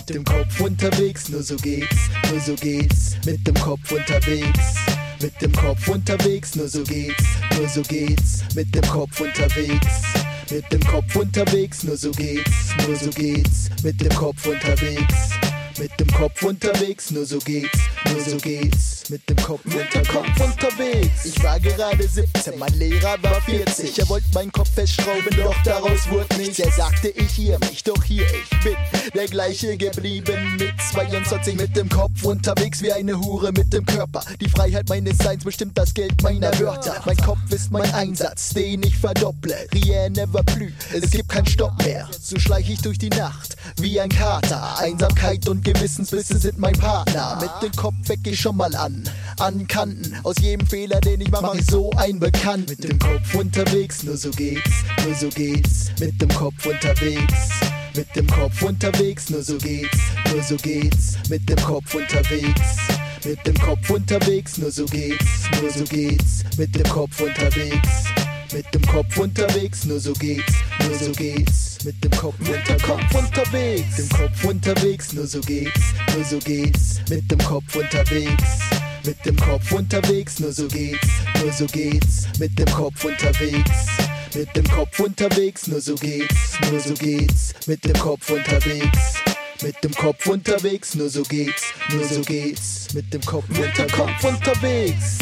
Mit 0.07 0.15
dem 0.15 0.23
Kopf 0.23 0.61
unterwegs, 0.61 1.27
nur 1.27 1.43
so 1.43 1.57
geht's, 1.57 1.97
nur 2.31 2.39
so 2.39 2.55
geht's. 2.55 3.17
Mit 3.25 3.45
dem 3.45 3.55
Kopf 3.55 3.91
unterwegs. 3.91 4.75
Mit 5.21 5.41
dem 5.41 5.51
Kopf 5.51 5.85
unterwegs, 5.89 6.55
nur 6.55 6.69
so 6.69 6.81
geht's, 6.83 7.25
nur 7.57 7.67
so 7.67 7.81
geht's. 7.81 8.45
Mit 8.55 8.73
dem 8.73 8.83
Kopf 8.83 9.19
unterwegs. 9.19 10.03
Mit 10.49 10.71
dem 10.71 10.79
Kopf 10.85 11.13
unterwegs, 11.13 11.83
nur 11.83 11.97
so 11.97 12.11
geht's, 12.11 12.73
nur 12.85 12.95
so 12.95 13.09
geht's. 13.09 13.69
Mit 13.83 13.99
dem 13.99 14.15
Kopf 14.15 14.47
unterwegs. 14.47 15.37
Mit 15.79 15.99
dem 15.99 16.11
Kopf 16.11 16.41
unterwegs, 16.41 17.11
nur 17.11 17.25
so 17.25 17.37
geht's, 17.37 17.77
nur 18.11 18.19
so 18.21 18.37
geht's. 18.37 19.09
Mit 19.09 19.29
dem 19.29 19.37
Kopf, 19.37 19.63
mit 19.65 19.93
dem 19.93 20.03
Kopf 20.07 20.27
unterwegs. 20.41 21.25
Ich 21.25 21.43
war 21.43 21.59
gerade 21.59 22.07
17, 22.07 22.57
mein 22.57 22.73
Lehrer 22.73 23.15
war 23.21 23.39
40. 23.41 23.99
Er 23.99 24.09
wollte 24.09 24.25
meinen 24.33 24.51
Kopf 24.51 24.73
festschrauben, 24.73 25.37
doch 25.37 25.55
daraus 25.63 26.09
wurde 26.09 26.35
nichts. 26.37 26.57
Er 26.59 26.71
sagte, 26.71 27.09
ich 27.09 27.29
hier 27.31 27.59
mich, 27.69 27.83
doch 27.83 28.03
hier 28.03 28.23
ich 28.23 28.63
bin 28.63 28.75
der 29.13 29.27
gleiche 29.27 29.77
geblieben. 29.77 30.57
Mit 30.57 30.73
22 30.91 31.55
mit 31.55 31.75
dem 31.75 31.89
Kopf 31.89 32.23
unterwegs 32.23 32.81
wie 32.81 32.91
eine 32.91 33.19
Hure 33.19 33.51
mit 33.51 33.71
dem 33.71 33.85
Körper. 33.85 34.23
Die 34.41 34.49
Freiheit 34.49 34.89
meines 34.89 35.19
Seins 35.19 35.43
bestimmt 35.43 35.77
das 35.77 35.93
Geld 35.93 36.21
meiner 36.23 36.57
Wörter. 36.59 37.01
Mein 37.05 37.17
Kopf 37.17 37.39
ist 37.51 37.71
mein 37.71 37.93
Einsatz, 37.93 38.49
den 38.49 38.81
ich 38.81 38.97
verdopple. 38.97 39.67
Rien 39.73 40.13
never 40.13 40.43
plus, 40.43 40.71
es 40.91 41.11
gibt 41.11 41.29
keinen 41.29 41.47
Stopp 41.47 41.77
mehr. 41.83 42.09
So 42.19 42.39
schleich 42.39 42.67
ich 42.69 42.81
durch 42.81 42.97
die 42.97 43.09
Nacht 43.09 43.55
wie 43.79 43.99
ein 43.99 44.09
Kater. 44.09 44.79
Einsamkeit 44.79 45.47
und 45.47 45.66
Gewissensbisse 45.73 46.37
sind 46.37 46.57
mein 46.59 46.71
Partner. 46.71 47.37
Mit 47.41 47.51
dem 47.61 47.75
Kopf 47.75 47.95
weck 48.05 48.21
ich 48.25 48.39
schon 48.39 48.55
mal 48.55 48.73
an. 48.73 49.03
An 49.37 49.67
Kanten. 49.67 50.15
Aus 50.23 50.35
jedem 50.39 50.65
Fehler, 50.65 51.01
den 51.01 51.19
ich 51.19 51.29
mach, 51.29 51.41
mach 51.41 51.55
ich 51.55 51.65
so 51.65 51.91
ein 51.97 52.21
Bekannt. 52.21 52.69
Mit 52.69 52.85
dem 52.85 52.97
Kopf 52.97 53.35
unterwegs, 53.35 54.03
nur 54.03 54.15
so 54.15 54.31
geht's, 54.31 54.71
nur 55.03 55.13
so 55.13 55.27
geht's. 55.27 55.91
Mit 55.99 56.21
dem 56.21 56.29
Kopf 56.29 56.65
unterwegs. 56.65 57.49
Mit 57.97 58.15
dem 58.15 58.27
Kopf 58.27 58.61
unterwegs, 58.61 59.29
nur 59.29 59.43
so 59.43 59.57
geht's, 59.57 59.97
nur 60.31 60.41
so 60.41 60.55
geht's. 60.55 61.17
Mit 61.29 61.49
dem 61.49 61.57
Kopf 61.57 61.93
unterwegs. 61.93 62.77
Mit 63.25 63.45
dem 63.45 63.55
Kopf 63.55 63.89
unterwegs, 63.89 64.57
nur 64.57 64.71
so 64.71 64.85
geht's, 64.85 65.25
nur 65.59 65.69
so 65.69 65.83
geht's. 65.83 66.45
Mit 66.57 66.73
dem 66.75 66.87
Kopf 66.87 67.19
unterwegs. 67.19 68.05
Mit 68.53 68.73
dem 68.73 68.81
Kopf 68.83 69.17
unterwegs, 69.17 69.83
nur 69.85 69.99
so 69.99 70.13
geht's, 70.13 70.53
nur 70.79 70.97
so 70.97 71.11
geht's. 71.11 71.83
Mit 71.83 72.01
dem 72.03 72.11
Kopf, 72.11 72.39
mit 72.39 72.67
dem 72.67 72.77
Kopf 72.81 73.13
unterwegs. 73.13 73.95
Dem 73.97 74.09
Kopf 74.09 74.43
unterwegs, 74.45 75.13
nur 75.13 75.27
so 75.27 75.41
geht's, 75.41 75.81
nur 76.15 76.23
so 76.23 76.39
geht's. 76.39 77.01
Mit 77.09 77.29
dem 77.29 77.39
Kopf 77.39 77.75
unterwegs. 77.75 78.59
Mit 79.05 79.25
dem 79.25 79.35
Kopf 79.35 79.71
unterwegs, 79.73 80.39
nur 80.39 80.51
so 80.53 80.67
geht's, 80.67 81.07
nur 81.41 81.51
so 81.51 81.65
geht's. 81.65 82.27
Mit 82.39 82.57
dem 82.57 82.67
Kopf 82.67 83.03
unterwegs. 83.03 83.87
Mit 84.33 84.55
dem 84.55 84.67
Kopf 84.67 84.99
unterwegs, 84.99 85.67
nur 85.67 85.81
so 85.81 85.95
geht's, 85.95 86.35
nur 86.69 86.79
so 86.79 86.93
geht's. 86.93 87.53
Mit 87.67 87.83
dem 87.83 87.93
Kopf 87.93 88.29
unterwegs. 88.29 89.13
Mit 89.61 89.83
dem 89.83 89.93
Kopf 89.93 90.25
unterwegs, 90.27 90.95
nur 90.95 91.09
so 91.09 91.23
geht's, 91.23 91.63
nur 91.91 92.05
so 92.05 92.21
geht's. 92.21 92.93
Mit 92.93 93.13
dem 93.13 93.21
Kopf, 93.21 93.47
mit 93.49 93.77
dem 93.77 93.87
Kopf 93.89 94.23
unterwegs. 94.23 95.17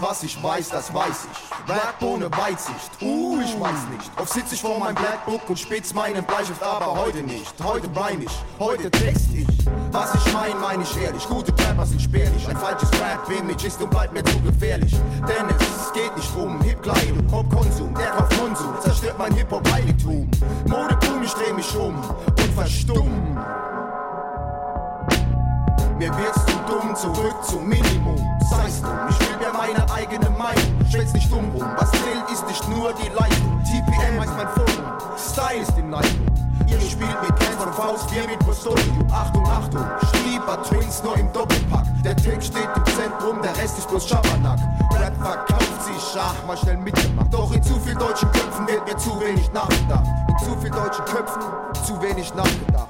Was 0.00 0.22
ich 0.22 0.42
weiß, 0.42 0.70
das 0.70 0.92
weiß 0.92 1.26
ich. 1.32 1.72
Rap 1.72 2.00
ohne 2.00 2.30
Weitsicht, 2.30 3.02
uh, 3.02 3.40
ich 3.40 3.58
weiß 3.60 3.88
nicht. 3.92 4.10
Oft 4.18 4.32
sitz 4.32 4.52
ich 4.52 4.60
vor 4.60 4.78
meinem 4.78 4.94
Blackbook 4.94 5.48
und 5.48 5.58
spitz 5.58 5.92
meinen 5.92 6.24
Bleistift, 6.24 6.62
aber 6.62 6.94
heute 6.96 7.22
nicht. 7.22 7.54
Heute 7.62 7.88
reim 7.94 8.22
ich, 8.22 8.32
heute 8.58 8.90
text 8.90 9.28
ich. 9.34 9.46
Was 9.90 10.14
ich 10.14 10.32
mein, 10.32 10.58
mein 10.60 10.80
ich 10.82 10.96
ehrlich. 10.96 11.26
Gute 11.28 11.54
Trapper 11.54 11.86
sind 11.86 12.00
spärlich. 12.00 12.48
Ein 12.48 12.56
falsches 12.56 12.90
Rap-Image 12.92 13.64
ist 13.64 13.80
und 13.82 13.90
bleibt 13.90 14.12
mir 14.12 14.24
zu 14.24 14.40
gefährlich. 14.40 14.94
Denn 15.26 15.46
es 15.48 15.92
geht 15.92 16.14
nicht 16.16 16.36
um 16.36 16.60
Hip-Kleidung, 16.62 17.26
Pop-Konsum. 17.26 17.94
Der 17.94 18.10
Kaufkonsum 18.10 18.74
zerstört 18.80 19.18
mein 19.18 19.34
Hip-Hop-Heiligtum. 19.34 20.30
Modeboom, 20.66 21.22
ich 21.22 21.32
dreh 21.32 21.52
mich 21.52 21.76
um 21.76 21.96
und 21.96 22.54
verstumm. 22.54 23.38
Mir 25.98 26.16
wirst 26.16 26.48
du 26.48 26.72
dumm, 26.72 26.94
zurück 26.94 27.36
zum 27.42 27.68
Minimum. 27.68 28.24
Sei's 28.48 28.80
dumm, 28.80 28.98
ich 29.10 29.20
will 29.20 29.37
meine 29.72 29.90
eigene 29.92 30.30
Meinung. 30.30 30.86
Schwätz 30.90 31.12
nicht 31.12 31.30
dumm 31.30 31.50
rum, 31.50 31.66
was 31.76 31.90
zählt 31.90 32.30
ist 32.32 32.46
nicht 32.46 32.68
nur 32.68 32.92
die 32.94 33.08
Leistung. 33.08 33.62
TPM 33.64 34.20
heißt 34.20 34.36
mein 34.36 34.48
Forum, 34.48 34.84
Style 35.16 35.62
ist 35.62 35.76
in 35.78 35.90
Neigung. 35.90 36.26
Ihr 36.66 36.80
spielt 36.80 37.22
mit 37.22 37.30
Hands 37.30 37.62
von 37.62 37.72
Faust, 37.72 38.14
wir 38.14 38.26
mit 38.26 38.38
Postolium. 38.40 39.06
Achtung, 39.10 39.46
Achtung, 39.48 39.84
Stieber 40.08 40.62
Twins 40.64 41.02
nur 41.02 41.16
im 41.16 41.32
Doppelpack. 41.32 41.84
Der 42.04 42.16
Text 42.16 42.48
steht 42.48 42.68
im 42.76 42.84
Zentrum, 42.86 43.40
der 43.42 43.56
Rest 43.56 43.78
ist 43.78 43.88
bloß 43.88 44.08
Schabernack. 44.08 44.58
Rap 44.92 45.16
verkauft 45.16 45.84
sich, 45.84 46.20
ach, 46.20 46.46
mal 46.46 46.56
schnell 46.56 46.76
mitgemacht. 46.76 47.32
Doch 47.32 47.52
in 47.52 47.62
zu 47.62 47.78
viel 47.80 47.94
deutschen 47.94 48.30
Köpfen 48.32 48.66
wird 48.66 48.86
mir 48.86 48.96
zu 48.96 49.18
wenig 49.20 49.50
nachgedacht. 49.52 50.04
In 50.28 50.38
zu 50.38 50.56
viel 50.60 50.70
deutschen 50.70 51.04
Köpfen 51.04 51.42
zu 51.86 52.02
wenig 52.02 52.34
nachgedacht. 52.34 52.88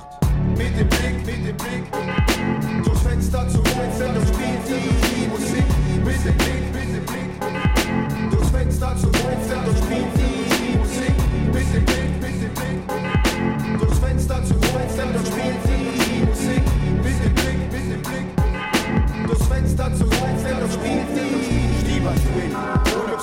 Mit 0.56 0.78
dem 0.78 0.88
Blick, 0.88 1.26
mit 1.26 1.46
dem 1.46 1.56
Blick 1.56 2.37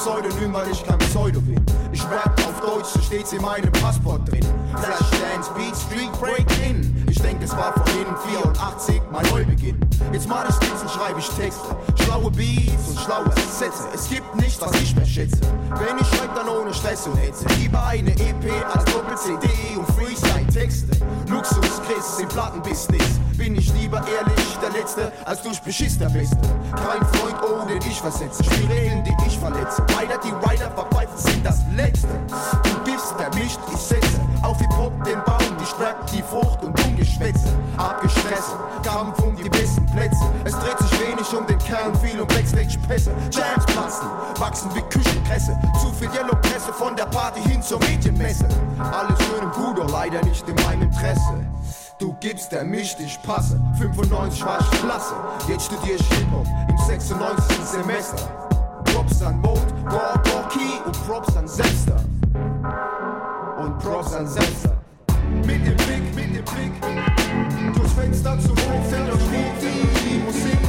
Pseudonym, 0.06 0.54
weil 0.54 0.70
ich 0.70 0.86
kein 0.86 1.00
Pseudo 1.00 1.42
bin. 1.42 1.60
Ich 1.92 2.04
rap 2.04 2.40
auf 2.46 2.62
Deutsch, 2.62 2.90
so 2.94 3.02
steht's 3.02 3.34
in 3.34 3.42
meinem 3.42 3.72
Passport 3.72 4.32
drin. 4.32 4.46
Flashdance, 4.76 5.50
Beat, 5.56 5.76
Street, 5.76 6.12
Break 6.22 6.46
in. 6.64 7.04
Ich 7.10 7.20
denke, 7.20 7.46
es 7.46 7.58
war 7.58 7.74
vorhin 7.74 8.06
84 8.28 9.02
mein 9.12 9.26
Neubeginn. 9.32 9.80
Jetzt 10.14 10.30
mach 10.30 10.48
ich 10.48 10.82
und 10.84 10.92
schreibe 10.92 11.20
ich 11.20 11.28
Texte. 11.30 11.76
Schlaue 12.04 12.30
Beats 12.30 12.90
und 12.90 13.00
schlaue 13.00 13.32
Sätze. 13.50 13.88
Es 13.96 14.08
gibt 14.08 14.36
nichts, 14.36 14.62
was 14.62 14.80
ich 14.80 14.96
mehr 14.96 15.08
schätze. 15.08 15.40
Wenn 15.72 15.98
ich 15.98 16.08
schreib, 16.16 16.36
dann 16.36 16.50
ohne 16.50 16.72
Stress 16.72 17.08
und 17.08 17.18
Hetze. 17.18 17.48
Lieber 17.60 17.84
eine 17.84 18.12
EP 18.12 18.46
als 18.72 18.86
Doppel-CD 18.86 19.48
und 19.76 19.88
Freestyle-Texte. 19.94 21.00
Luxus, 21.32 21.75
Chris 21.86 22.20
im 22.20 22.28
Plattenbusiness. 22.28 23.20
Bin 23.38 23.56
ich 23.56 23.72
lieber 23.74 23.98
ehrlich 23.98 24.58
der 24.62 24.72
Letzte, 24.72 25.12
als 25.26 25.42
durch 25.44 25.62
Beschiss 25.62 25.98
der 26.00 26.10
Beste. 26.10 26.38
Kein 26.72 27.06
Freund, 27.14 27.36
oh, 27.44 27.68
den 27.68 27.80
ich 27.80 28.00
versetze. 28.00 28.44
Spiel 28.44 28.66
Regeln, 28.68 29.04
die 29.04 29.14
ich 29.28 29.38
verletze. 29.38 29.84
Weiter 29.94 30.18
die 30.24 30.32
Rider 30.32 30.72
verpfeifen 30.72 31.18
sind 31.18 31.46
das 31.46 31.60
Letzte. 31.76 32.08
Du 32.64 32.92
gibst, 32.92 33.14
der 33.20 33.30
mischt, 33.36 33.60
ich 33.72 33.80
setze. 33.80 34.20
Auf 34.42 34.58
Hip-Hop 34.60 35.04
den 35.04 35.22
Baum, 35.26 35.58
die 35.60 35.66
stärkt 35.66 36.12
die 36.12 36.24
Frucht 36.24 36.64
und 36.64 36.80
Ungeschwätze. 36.86 37.50
Abgestresst, 37.78 38.56
Kampf 38.84 39.20
um 39.20 39.36
die 39.36 39.50
besten 39.50 39.86
Plätze. 39.88 40.26
Es 40.44 40.54
dreht 40.54 40.80
sich 40.80 41.00
wenig 41.02 41.36
um 41.36 41.46
den 41.46 41.60
Kern, 41.60 41.94
viel 42.00 42.20
um 42.20 42.28
Backstage-Pässe. 42.28 43.12
Jams 43.32 43.66
platzen, 43.66 44.08
wachsen 44.40 44.72
wie 44.74 44.82
Küchenkresse. 44.82 45.56
Zu 45.82 45.92
viel 45.94 46.10
Yellow-Presse 46.10 46.74
von 46.74 46.96
der 46.96 47.06
Party 47.06 47.42
hin 47.42 47.62
zur 47.62 47.80
Medienmesse. 47.80 48.48
Alles 48.80 49.20
schön 49.20 49.46
und 49.46 49.54
gut, 49.54 49.78
doch 49.78 49.92
leider 49.92 50.24
nicht 50.24 50.48
in 50.48 50.56
meinem 50.56 50.84
Interesse. 50.84 51.46
Du 51.98 52.14
gibst, 52.20 52.52
der 52.52 52.66
mischt, 52.66 53.00
ich 53.00 53.22
passe. 53.22 53.58
95 53.78 54.46
war 54.46 54.60
ich 54.60 54.80
klasse. 54.82 55.14
Jetzt 55.48 55.68
studier 55.68 55.96
ich 55.96 56.08
Hip-Hop 56.10 56.46
im 56.68 56.78
96. 56.78 57.58
Semester. 57.64 58.28
Props 58.84 59.22
an 59.22 59.40
Mode, 59.40 59.62
Raw, 59.86 60.20
Key 60.50 60.84
und 60.86 61.08
Props 61.08 61.38
an 61.38 61.48
Selbster. 61.48 62.04
Und 63.58 63.80
Props 63.80 64.14
an 64.14 64.28
Selbster. 64.28 64.76
Mit 65.46 65.66
dem 65.66 65.78
Blick, 65.78 66.16
mit 66.16 66.36
dem 66.36 66.44
Blick. 66.44 67.74
Durchs 67.76 67.94
Fenster 67.94 68.38
zu 68.40 68.50
Hochfeld 68.50 69.14
und 69.14 69.22
Schmied 69.22 69.62
die 69.62 70.18
Musik. 70.18 70.65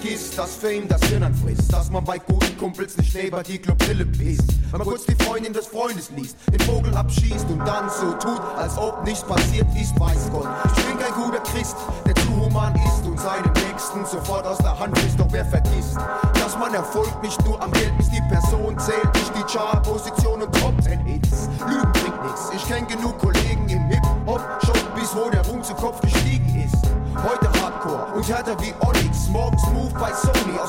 Vergisst, 0.00 0.38
dass 0.38 0.56
Fame 0.56 0.88
das 0.88 1.02
Hirn 1.04 1.22
anfrisst. 1.22 1.72
Dass 1.72 1.90
man 1.90 2.04
bei 2.04 2.18
guten 2.18 2.56
Kumpels 2.56 2.96
nicht 2.96 3.14
neben 3.14 3.42
die 3.42 3.58
Clubbrille 3.58 4.06
pisst. 4.06 4.48
Wenn 4.70 4.78
man 4.78 4.86
kurz 4.86 5.04
die 5.06 5.14
Freundin 5.24 5.52
des 5.52 5.66
Freundes 5.66 6.10
liest, 6.16 6.36
den 6.52 6.60
Vogel 6.60 6.94
abschießt 6.94 7.48
und 7.50 7.60
dann 7.60 7.88
so 7.88 8.12
tut, 8.12 8.40
als 8.56 8.76
ob 8.76 9.04
nichts 9.04 9.22
passiert 9.24 9.66
ist, 9.80 9.98
weiß 9.98 10.30
Gott. 10.32 10.48
Ich 10.76 10.84
bin 10.84 10.98
kein 10.98 11.12
guter 11.14 11.40
Christ, 11.40 11.76
der 12.06 12.14
zu 12.14 12.36
human 12.36 12.74
ist 12.74 13.06
und 13.06 13.18
seinen 13.18 13.52
Nächsten 13.68 14.04
sofort 14.04 14.46
aus 14.46 14.58
der 14.58 14.78
Hand 14.78 14.98
frisst. 14.98 15.18
Doch 15.18 15.28
wer 15.30 15.44
vergisst, 15.44 15.96
dass 16.34 16.56
man 16.58 16.74
Erfolg 16.74 17.22
nicht 17.22 17.42
nur 17.44 17.60
am 17.62 17.72
Geld 17.72 17.92
misst, 17.96 18.12
die 18.12 18.22
Person 18.28 18.78
zählt, 18.78 19.14
nicht 19.14 19.32
die 19.36 19.52
Chart-Position 19.52 20.42
und 20.42 20.60
Top 20.60 20.74
10 20.82 21.00
Hits. 21.06 21.48
Lügen 21.66 21.92
bringt 21.92 22.22
nichts. 22.24 22.50
Ich 22.54 22.66
kenn 22.68 22.86
genug 22.86 23.18
Kollegen 23.18 23.68
im 23.68 23.86
Hip-Hop, 23.88 24.40
schon 24.64 24.94
bis 24.94 25.14
wo 25.14 25.30
der 25.30 25.46
Ruhm 25.46 25.62
zu 25.62 25.74
Kopf 25.74 26.00
gestiegen 26.00 26.64
ist. 26.64 26.88
Heute 27.16 27.50
Hardcore 27.60 28.14
und 28.14 28.28
härter 28.28 28.56
wie 28.60 28.72
Onyx. 28.86 29.28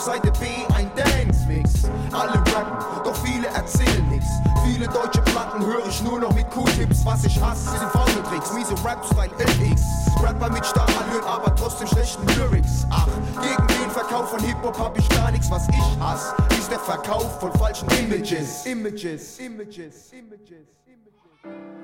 Seite 0.10 0.32
B 0.40 0.48
ein 0.74 0.90
Dance-Mix. 0.96 1.84
Alle 2.12 2.34
rappen, 2.34 3.04
doch 3.04 3.16
viele 3.24 3.46
erzählen 3.50 4.10
nix. 4.10 4.26
Viele 4.66 4.88
deutsche 4.88 5.22
Platten 5.22 5.64
höre 5.64 5.86
ich 5.88 6.02
nur 6.02 6.20
noch 6.20 6.34
mit 6.34 6.50
Q-Tips. 6.50 7.06
Was 7.06 7.26
ich 7.26 7.40
hasse, 7.40 7.70
sind 7.78 7.92
faule 7.92 8.24
Tricks, 8.24 8.52
miese 8.54 8.74
Rap-Style 8.84 9.30
LX. 9.38 9.82
Rapper 10.24 10.50
mit 10.50 10.66
Stahlallüren, 10.66 11.28
aber 11.28 11.54
trotzdem 11.56 11.88
schlechten 11.90 12.26
Lyrics. 12.30 12.88
Ach, 12.90 13.08
gegen 13.40 13.68
den 13.68 13.92
Verkauf 13.92 14.32
von 14.32 14.40
Hip-Hop 14.40 14.80
hab 14.80 14.98
ich 14.98 15.08
gar 15.10 15.30
nichts. 15.30 15.52
Was 15.52 15.70
ich 15.70 16.00
hasse, 16.00 16.34
ist 16.58 16.72
der 16.72 16.80
Verkauf 16.80 17.40
von 17.40 17.54
falschen 17.54 17.88
Images. 17.90 18.66
Images, 18.66 19.38
Images, 19.38 20.10
Images, 20.12 20.12
Images. 20.12 21.79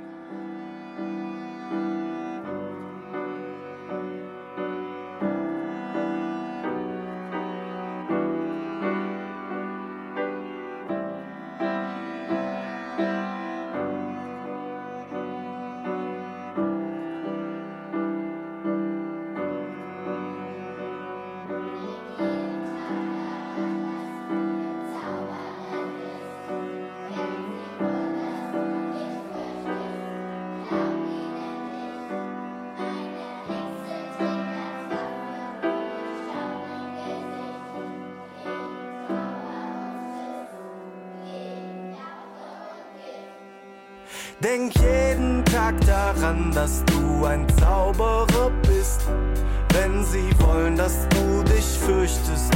Fürchtest, 51.85 52.51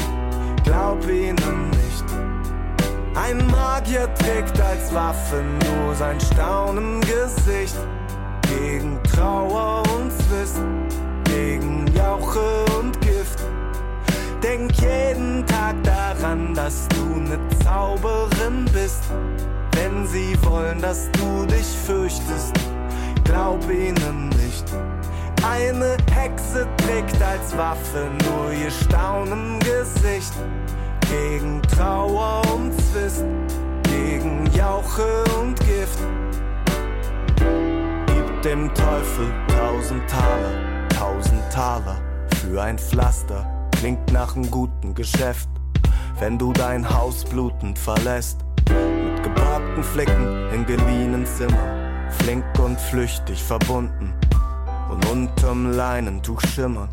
glaub 0.63 1.08
ihnen 1.08 1.70
nicht. 1.70 2.06
Ein 3.15 3.46
Magier 3.48 4.12
trägt 4.15 4.60
als 4.60 4.94
Waffe 4.94 5.44
nur 5.65 5.94
sein 5.94 6.20
Staunen 6.20 7.00
Gesicht. 7.02 7.78
Gegen 8.48 9.00
Trauer 9.04 9.84
und 9.96 10.12
Zwist, 10.12 10.60
gegen 11.26 11.86
Jauche 11.96 12.65
und 12.80 13.00
Gift. 13.02 13.39
Denk 14.42 14.72
jeden 14.82 15.46
Tag 15.46 15.76
daran, 15.84 16.54
dass 16.56 16.88
du 16.88 17.20
ne 17.20 17.38
Zauberin 17.63 18.65
bist. 18.74 19.04
Wenn 19.74 20.08
sie 20.08 20.36
wollen, 20.44 20.82
dass 20.82 21.10
du 21.12 21.46
dich 21.46 21.68
fürchtest, 21.86 22.54
glaub 23.24 23.70
ihnen 23.70 24.30
nicht. 24.30 24.65
Eine 25.43 25.95
Hexe 26.12 26.67
trägt 26.78 27.21
als 27.21 27.56
Waffe 27.58 28.10
nur 28.25 28.52
ihr 28.52 28.71
Staunen 28.71 29.60
Gesicht. 29.60 30.34
Gegen 31.10 31.62
Trauer 31.63 32.41
und 32.54 32.73
Zwist, 32.73 33.23
gegen 33.84 34.45
Jauche 34.54 35.23
und 35.39 35.60
Gift. 35.60 35.99
Gib 38.08 38.41
dem 38.41 38.73
Teufel 38.73 39.32
tausend 39.47 40.08
Taler, 40.10 40.88
tausend 40.89 41.41
Taler 41.52 41.99
für 42.41 42.62
ein 42.62 42.78
Pflaster. 42.78 43.69
Klingt 43.78 44.12
nach 44.12 44.36
einem 44.36 44.52
guten 44.52 44.93
Geschäft, 44.93 45.49
wenn 46.19 46.38
du 46.38 46.52
dein 46.52 46.88
Haus 46.89 47.23
blutend 47.23 47.80
verlässt. 47.80 48.39
Mit 48.69 49.23
geborgten 49.23 49.84
Flecken 49.84 50.49
in 50.54 50.65
geliehenen 50.65 51.25
Zimmern, 51.25 52.10
flink 52.10 52.43
und 52.60 52.80
flüchtig 52.80 53.41
verbunden. 53.41 54.13
Und 55.08 55.30
unterm 55.30 55.72
Leinentuch 55.72 56.42
schimmern 56.42 56.90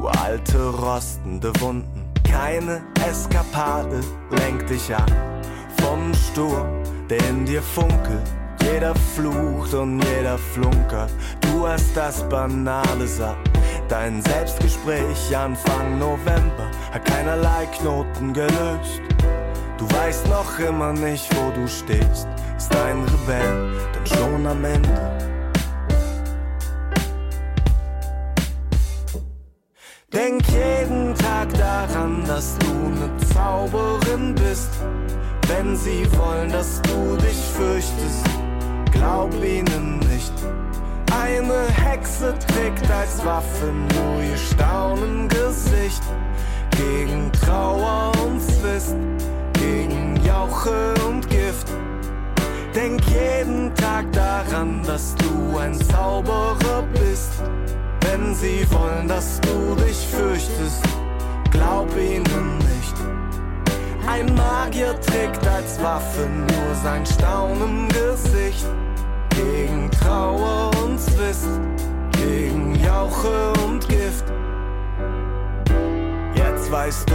uralte 0.00 0.58
rostende 0.70 1.52
Wunden. 1.60 2.04
Keine 2.24 2.82
Eskapade 3.08 4.00
lenkt 4.30 4.70
dich 4.70 4.94
an 4.94 5.12
vom 5.82 6.12
Sturm, 6.14 6.82
der 7.08 7.18
in 7.28 7.44
dir 7.44 7.62
funkelt. 7.62 8.32
Jeder 8.62 8.94
flucht 8.94 9.72
und 9.74 10.02
jeder 10.04 10.36
flunkert. 10.38 11.10
Du 11.40 11.66
hast 11.66 11.96
das 11.96 12.28
Banale 12.28 13.06
satt. 13.06 13.36
Dein 13.88 14.20
Selbstgespräch 14.22 15.36
Anfang 15.36 15.98
November 15.98 16.70
hat 16.92 17.04
keinerlei 17.06 17.66
Knoten 17.66 18.32
gelöst. 18.32 19.00
Du 19.78 19.90
weißt 19.90 20.28
noch 20.28 20.58
immer 20.58 20.92
nicht, 20.92 21.28
wo 21.36 21.50
du 21.52 21.66
stehst. 21.66 22.28
Ist 22.56 22.74
ein 22.74 23.04
Rebell 23.04 23.72
denn 23.94 24.06
schon 24.06 24.46
am 24.46 24.64
Ende? 24.64 25.27
Denk 30.12 30.42
jeden 30.48 31.14
Tag 31.16 31.52
daran, 31.52 32.24
dass 32.26 32.56
du 32.58 32.66
eine 32.66 33.14
Zauberin 33.34 34.34
bist. 34.34 34.70
Wenn 35.46 35.76
sie 35.76 36.06
wollen, 36.16 36.50
dass 36.50 36.80
du 36.80 37.16
dich 37.18 37.36
fürchtest, 37.36 38.24
glaub 38.90 39.30
ihnen 39.44 39.98
nicht. 39.98 40.32
Eine 41.12 41.68
Hexe 41.72 42.34
trägt 42.38 42.90
als 42.90 43.22
Waffe 43.22 43.66
nur 43.66 44.22
ihr 44.22 44.36
Staunengesicht. 44.38 46.02
Gegen 46.70 47.30
Trauer 47.32 48.12
und 48.24 48.40
Zwist, 48.40 48.96
gegen 49.52 50.16
Jauche 50.24 50.94
und 51.06 51.28
Gift. 51.28 51.68
Denk 52.74 53.02
jeden 53.08 53.74
Tag 53.74 54.10
daran, 54.12 54.82
dass 54.86 55.14
du 55.16 55.58
ein 55.58 55.74
Zauberer 55.74 56.82
bist. 56.94 57.42
Wenn 58.00 58.34
sie 58.34 58.66
wollen, 58.70 59.08
dass 59.08 59.40
du 59.40 59.74
dich 59.74 60.06
fürchtest, 60.06 60.82
glaub 61.50 61.88
ihnen 61.96 62.58
nicht. 62.58 62.94
Ein 64.06 64.34
Magier 64.34 64.98
trägt 65.00 65.46
als 65.46 65.82
Waffe 65.82 66.26
nur 66.26 66.74
sein 66.82 67.04
Staunen 67.04 67.88
Gesicht. 67.88 68.66
Gegen 69.30 69.90
Trauer 69.90 70.70
und 70.82 70.98
Zwist, 70.98 71.48
gegen 72.12 72.74
Jauche 72.82 73.52
und 73.64 73.86
Gift. 73.88 74.24
Jetzt 76.34 76.72
weißt 76.72 77.08
du, 77.10 77.14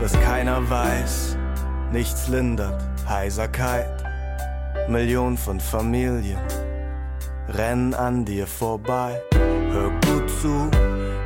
was 0.00 0.12
keiner 0.20 0.68
weiß. 0.68 1.36
Nichts 1.92 2.28
lindert 2.28 2.80
Heiserkeit. 3.08 4.04
Millionen 4.88 5.36
von 5.36 5.60
Familien 5.60 6.38
rennen 7.48 7.94
an 7.94 8.24
dir 8.24 8.46
vorbei. 8.46 9.20
Hör 9.74 9.90
gut 10.06 10.30
zu, 10.40 10.70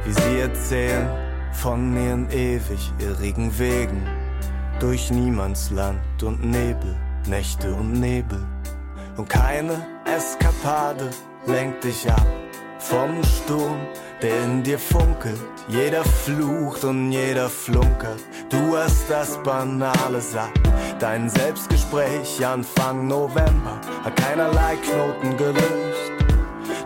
wie 0.06 0.12
sie 0.12 0.38
erzählen 0.40 1.06
von 1.52 1.94
ihren 1.94 2.30
ewig 2.30 2.90
irrigen 2.98 3.58
Wegen 3.58 4.02
durch 4.80 5.10
Niemandsland 5.10 6.22
und 6.22 6.42
Nebel, 6.42 6.96
Nächte 7.26 7.74
und 7.74 7.92
Nebel. 8.00 8.42
Und 9.18 9.28
keine 9.28 9.86
Eskapade 10.06 11.10
lenkt 11.46 11.84
dich 11.84 12.10
ab 12.10 12.26
vom 12.78 13.22
Sturm, 13.22 13.80
der 14.22 14.42
in 14.44 14.62
dir 14.62 14.78
funkelt. 14.78 15.38
Jeder 15.68 16.02
flucht 16.02 16.84
und 16.84 17.12
jeder 17.12 17.50
flunkert. 17.50 18.20
Du 18.48 18.78
hast 18.78 19.10
das 19.10 19.36
Banale 19.42 20.22
satt. 20.22 20.58
Dein 20.98 21.28
Selbstgespräch 21.28 22.46
Anfang 22.46 23.08
November 23.08 23.78
hat 24.04 24.16
keinerlei 24.16 24.76
Knoten 24.76 25.36
gelöst. 25.36 25.87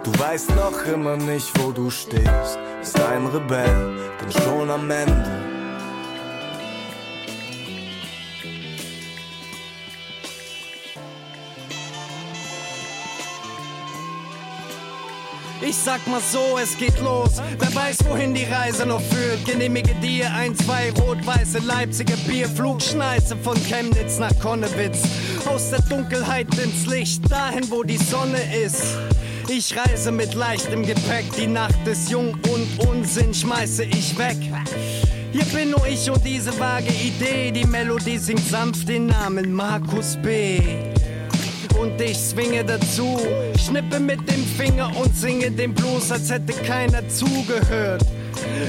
Du 0.05 0.11
weißt 0.19 0.51
noch 0.57 0.85
immer 0.93 1.17
nicht, 1.17 1.53
wo 1.61 1.71
du 1.71 1.88
stehst. 1.88 2.59
Bist 2.81 3.01
ein 3.01 3.25
Rebell, 3.27 3.97
bin 4.19 4.33
schon 4.33 4.69
am 4.69 4.91
Ende. 4.91 5.43
Ich 15.65 15.77
sag 15.77 16.05
mal 16.09 16.21
so, 16.21 16.59
es 16.61 16.77
geht 16.77 17.01
los. 17.01 17.41
Wer 17.57 17.73
weiß, 17.73 17.99
wohin 18.09 18.35
die 18.35 18.45
Reise 18.45 18.85
noch 18.85 19.01
führt. 19.01 19.45
Genehmige 19.45 19.95
dir 20.03 20.33
ein, 20.35 20.57
zwei 20.57 20.91
rot-weiße 20.91 21.61
Leipziger 21.61 22.17
Bierflugschneiße 22.27 23.37
von 23.37 23.57
Chemnitz 23.65 24.19
nach 24.19 24.37
Konnewitz. 24.41 25.03
Aus 25.47 25.71
der 25.71 25.81
Dunkelheit 25.83 26.49
ins 26.59 26.87
Licht, 26.87 27.31
dahin, 27.31 27.71
wo 27.71 27.85
die 27.85 27.99
Sonne 27.99 28.41
ist. 28.65 28.99
Ich 29.48 29.76
reise 29.76 30.12
mit 30.12 30.35
leichtem 30.35 30.85
Gepäck, 30.85 31.24
die 31.37 31.46
Nacht 31.46 31.87
ist 31.87 32.11
jung 32.11 32.35
und 32.48 32.87
Unsinn 32.87 33.35
schmeiße 33.35 33.85
ich 33.85 34.16
weg. 34.18 34.38
Hier 35.33 35.44
bin 35.46 35.70
nur 35.70 35.87
ich 35.87 36.11
und 36.11 36.24
diese 36.24 36.59
vage 36.59 36.92
Idee, 36.92 37.50
die 37.50 37.64
Melodie 37.66 38.18
singt 38.18 38.46
sanft 38.48 38.88
den 38.88 39.07
Namen 39.07 39.52
Markus 39.52 40.16
B 40.22 40.61
und 41.83 42.00
ich 42.00 42.16
swinge 42.16 42.64
dazu. 42.64 43.18
Schnippe 43.59 43.98
mit 43.98 44.20
dem 44.31 44.44
Finger 44.44 44.90
und 44.96 45.14
singe 45.16 45.50
den 45.50 45.74
Blues, 45.74 46.11
als 46.11 46.31
hätte 46.31 46.52
keiner 46.52 47.07
zugehört. 47.09 48.05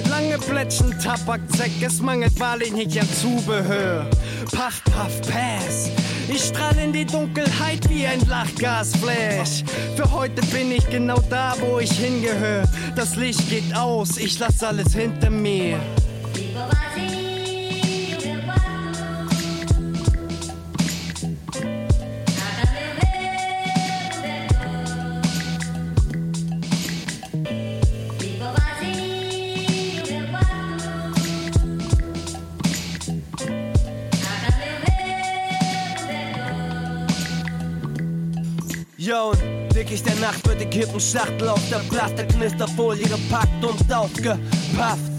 Lange 0.09 0.37
Plätschen, 0.37 0.97
Tabak, 0.99 1.41
Zeck, 1.55 1.71
es 1.81 2.01
mangelt 2.01 2.39
wahrlich 2.39 2.71
nicht 2.71 2.99
an 2.99 3.07
Zubehör. 3.09 4.09
Paff, 4.51 4.83
paff, 4.85 5.21
pass. 5.21 5.89
Ich 6.29 6.41
strahl 6.41 6.77
in 6.77 6.93
die 6.93 7.05
Dunkelheit 7.05 7.87
wie 7.89 8.05
ein 8.05 8.21
Lachgasflash. 8.27 9.63
Für 9.95 10.11
heute 10.11 10.41
bin 10.47 10.71
ich 10.71 10.89
genau 10.89 11.19
da, 11.29 11.55
wo 11.59 11.79
ich 11.79 11.91
hingehöre. 11.91 12.67
Das 12.95 13.15
Licht 13.15 13.49
geht 13.49 13.75
aus, 13.75 14.17
ich 14.17 14.39
lass 14.39 14.63
alles 14.63 14.93
hinter 14.93 15.29
mir. 15.29 15.79
Wirklich 39.93 40.03
der 40.03 40.27
Nacht 40.27 40.47
wird 40.47 40.61
die 40.61 40.65
Kippenschachtel 40.65 41.49
auf 41.49 41.61
der 41.69 41.79
Plastikknisterfolie 41.89 43.03
gepackt 43.03 43.63
und 43.63 43.93
aufgepafft. 43.93 45.11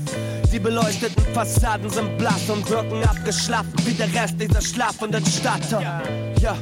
Die 0.53 0.59
beleuchteten 0.59 1.25
Fassaden 1.33 1.91
sind 1.91 2.17
blass 2.19 2.49
und 2.49 2.69
wirken 2.71 3.03
abgeschlafft 3.05 3.71
wie 3.85 3.93
der 3.93 4.13
Rest 4.15 4.35
dieser 4.41 4.61
schlafenden 4.61 5.25
Stadt. 5.27 5.63
Ja, 6.41 6.57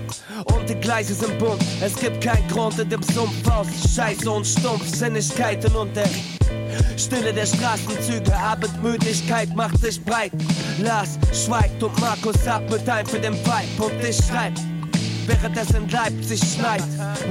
und 0.44 0.68
die 0.68 0.75
Gleise 0.75 1.14
sind 1.14 1.38
bunt. 1.38 1.62
Es 1.83 1.94
gibt 1.96 2.22
keinen 2.22 2.46
Grund 2.48 2.79
in 2.79 2.88
dem 2.88 3.03
Sumpf 3.03 3.48
aus 3.51 3.66
Scheiße 3.94 4.31
und 4.31 4.46
Stumpfsinnigkeiten 4.46 5.75
und 5.75 5.94
der 5.94 6.09
Stille 6.96 7.33
der 7.33 7.46
Straßenzüge, 7.46 8.35
Abendmüdigkeit 8.35 9.55
macht 9.55 9.79
sich 9.79 10.03
breit. 10.03 10.33
Lars 10.83 11.18
schweigt 11.33 11.83
und 11.83 11.98
Markus 12.01 12.46
atmet 12.46 12.88
ein 12.88 13.07
für 13.07 13.20
den 13.20 13.35
Vibe 13.35 13.83
und 13.83 14.05
ich 14.05 14.16
schreib 14.16 14.53
während 15.27 15.57
es 15.57 15.71
in 15.71 15.89
Leipzig 15.89 16.41
schneit. 16.41 16.83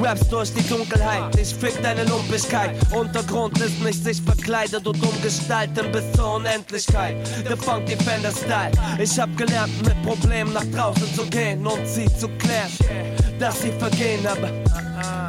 Raps 0.02 0.28
durch 0.30 0.54
die 0.54 0.68
Dunkelheit, 0.68 1.36
ich 1.40 1.54
fick 1.54 1.82
deine 1.82 2.04
Lumpigkeit. 2.06 2.76
Untergrund 2.92 3.60
ist 3.60 3.82
nicht 3.82 4.04
sich 4.04 4.22
verkleidet 4.22 4.86
und 4.88 5.02
umgestalten 5.04 5.92
bis 5.92 6.12
zur 6.14 6.36
Unendlichkeit. 6.36 7.16
Der 7.48 7.58
Funky 7.58 7.96
Fender 7.98 8.32
Style. 8.32 8.72
Ich 9.00 9.20
hab 9.20 9.36
gelernt, 9.38 9.74
mit 9.86 10.02
Problemen 10.04 10.54
nach 10.54 10.66
draußen 10.76 11.14
zu 11.14 11.26
gehen 11.26 11.66
und 11.66 11.88
sie 11.88 12.06
zu 12.18 12.28
klären, 12.38 12.72
dass 13.40 13.62
sie 13.62 13.72
vergehen, 13.72 14.26
aber 14.26 14.50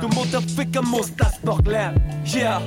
du 0.00 0.08
Mutterficker 0.08 0.82
musst 0.82 1.14
das 1.16 1.42
noch 1.42 1.62
lernen. 1.64 2.00
Yeah. 2.32 2.62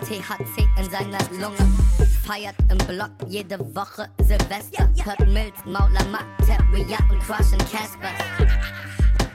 THC 0.00 0.68
in 0.78 0.90
seiner 0.90 1.18
Lunge. 1.40 1.56
Feiert 2.24 2.56
im 2.70 2.78
Block 2.86 3.10
jede 3.28 3.58
Woche 3.74 4.08
Silvester. 4.22 4.88
Hört 5.04 5.20
Mills, 5.28 5.56
Mauler, 5.64 6.04
Matt, 6.10 6.26
Terrier 6.44 6.98
und 7.10 7.20
Crush 7.20 7.52
und 7.52 7.70
Casper. 7.70 8.10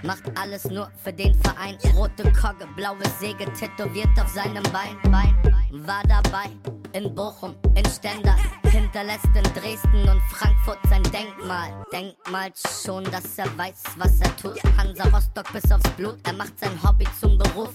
Macht 0.04 0.24
alles 0.38 0.66
nur 0.66 0.90
für 1.04 1.14
den 1.14 1.34
Verein. 1.42 1.78
Rote 1.96 2.24
Kogge, 2.34 2.68
blaues 2.76 3.20
Säge 3.20 3.46
tätowiert 3.54 4.10
auf 4.20 4.30
seinem 4.30 4.64
Bein. 4.72 4.98
Bein. 5.12 5.36
War 5.72 6.04
dabei 6.08 6.50
in 6.94 7.14
Bochum, 7.14 7.56
in 7.76 7.86
Stendal. 7.86 8.36
Hinterlässt 8.64 9.30
in 9.36 9.44
Dresden 9.44 10.10
und 10.10 10.22
Frankfurt 10.30 10.80
sein 10.90 11.04
Denkmal. 11.04 11.86
Denkmal 11.92 12.52
schon, 12.56 13.04
dass 13.06 13.38
er 13.38 13.46
weiß, 13.58 13.84
was 13.98 14.20
er 14.22 14.36
tut. 14.38 14.60
Hansa 14.78 15.04
Rostock 15.10 15.52
bis 15.54 15.72
aufs 15.72 15.90
Blut, 15.92 16.18
er 16.24 16.34
macht 16.34 16.60
sein 16.60 16.82
Hobby 16.84 17.06
zum 17.20 17.38
Beruf. 17.38 17.74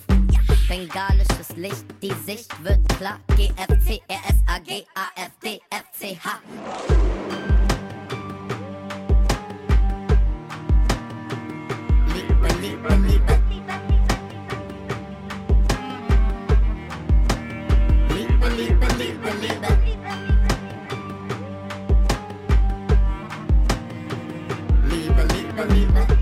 Bengalisches 0.69 1.55
Licht, 1.55 1.85
die 2.03 2.13
Sicht 2.27 2.51
wird 2.65 2.89
klar. 2.99 3.21
GFC, 3.37 4.03
RSAG, 4.11 4.85
AfD, 4.95 5.61
FCH. 5.71 6.27
Liebe, 12.13 12.49
Liebe, 12.61 12.89
Liebe. 12.97 13.39
Liebe, 18.09 18.49
Liebe, 18.49 18.87
Liebe, 18.99 19.31
Liebe. 19.41 19.79
Liebe, 24.89 25.23
Liebe, 25.33 25.65
Liebe. 25.75 26.16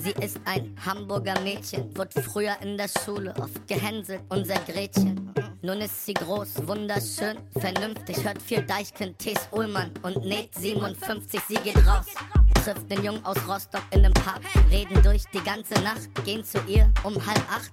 Sie 0.00 0.14
ist 0.20 0.40
ein 0.46 0.76
Hamburger 0.84 1.38
Mädchen, 1.40 1.96
wurde 1.96 2.20
früher 2.22 2.56
in 2.60 2.76
der 2.76 2.88
Schule 2.88 3.32
oft 3.38 3.68
gehänselt, 3.68 4.22
unser 4.30 4.56
Gretchen. 4.66 5.32
Nun 5.62 5.80
ist 5.80 6.04
sie 6.04 6.14
groß, 6.14 6.66
wunderschön, 6.66 7.38
vernünftig, 7.56 8.24
hört 8.24 8.42
viel 8.42 8.62
Deichkind, 8.62 9.16
Tees 9.20 9.48
Ullmann 9.52 9.92
und 10.02 10.24
näht 10.24 10.52
57, 10.56 11.40
sie 11.46 11.54
geht 11.54 11.76
raus. 11.86 12.06
Trifft 12.64 12.90
den 12.90 13.04
Jungen 13.04 13.24
aus 13.24 13.36
Rostock 13.46 13.84
in 13.92 14.02
nem 14.02 14.12
Park, 14.12 14.40
reden 14.70 15.00
durch 15.02 15.22
die 15.32 15.42
ganze 15.44 15.74
Nacht, 15.82 16.08
gehen 16.24 16.42
zu 16.42 16.58
ihr 16.66 16.92
um 17.04 17.14
halb 17.14 17.42
acht. 17.48 17.70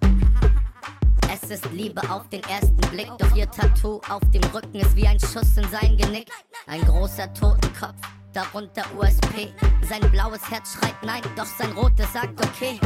Es 1.32 1.50
ist 1.50 1.72
Liebe 1.72 2.02
auf 2.12 2.30
den 2.30 2.44
ersten 2.44 2.82
Blick, 2.92 3.10
doch 3.18 3.36
ihr 3.36 3.50
Tattoo 3.50 4.02
auf 4.08 4.22
dem 4.32 4.44
Rücken 4.54 4.76
ist 4.80 4.96
wie 4.96 5.08
ein 5.08 5.20
Schuss 5.20 5.58
in 5.58 5.68
sein 5.70 5.98
Genick. 5.98 6.30
Ein 6.68 6.82
großer 6.82 7.34
Totenkopf, 7.34 8.02
darunter 8.34 8.84
USP. 8.98 9.54
Sein 9.88 10.02
blaues 10.12 10.50
Herz 10.50 10.74
schreit 10.74 10.96
nein, 11.04 11.22
doch 11.36 11.46
sein 11.46 11.72
rotes 11.72 12.12
sagt 12.14 12.44
okay. 12.46 12.80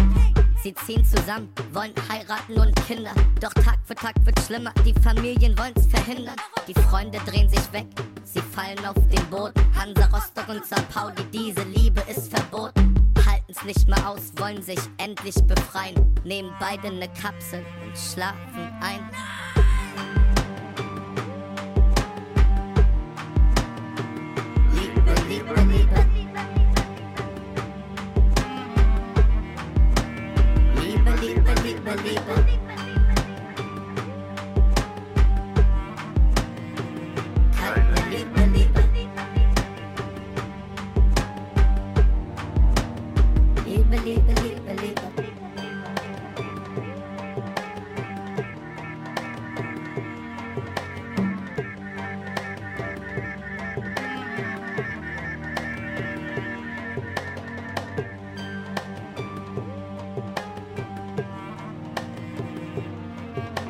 Sie 0.61 0.73
ziehen 0.73 1.03
zusammen, 1.03 1.51
wollen 1.73 1.93
heiraten 2.09 2.57
und 2.57 2.73
Kinder. 2.87 3.11
Doch 3.41 3.53
Tag 3.53 3.79
für 3.83 3.95
Tag 3.95 4.13
wird 4.23 4.39
schlimmer, 4.41 4.71
die 4.85 4.93
Familien 5.01 5.57
wollen's 5.57 5.85
verhindern. 5.87 6.35
Die 6.67 6.73
Freunde 6.73 7.19
drehen 7.25 7.49
sich 7.49 7.73
weg, 7.73 7.87
sie 8.23 8.39
fallen 8.39 8.85
auf 8.85 8.95
den 9.09 9.29
Boden. 9.29 9.53
Hansa 9.77 10.05
Rostock 10.05 10.47
und 10.47 10.65
St. 10.65 10.87
Pauli, 10.89 11.23
diese 11.33 11.63
Liebe 11.63 12.01
ist 12.09 12.33
verboten. 12.33 12.95
Halten's 13.25 13.63
nicht 13.63 13.87
mehr 13.87 14.09
aus, 14.09 14.31
wollen 14.37 14.61
sich 14.61 14.79
endlich 14.97 15.35
befreien. 15.45 15.95
Nehmen 16.23 16.53
beide 16.59 16.93
ne 16.93 17.09
Kapsel 17.21 17.65
und 17.83 17.97
schlafen 17.97 18.71
ein. 18.81 19.09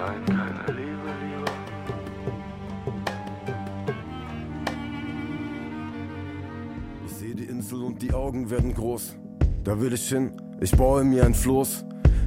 Nein, 0.06 0.26
keine 0.26 0.78
Liebe, 0.78 1.10
Liebe. 1.22 1.46
Ich 7.06 7.14
sehe 7.14 7.34
die 7.36 7.46
Insel 7.46 7.84
und 7.84 8.02
die 8.02 8.14
Augen 8.14 8.50
werden 8.50 8.74
groß. 8.74 9.16
Da 9.64 9.80
will 9.80 9.94
ich 9.94 10.10
hin, 10.10 10.32
ich 10.60 10.76
baue 10.76 11.06
mir 11.06 11.26
ein 11.26 11.34
Floß. 11.34 11.86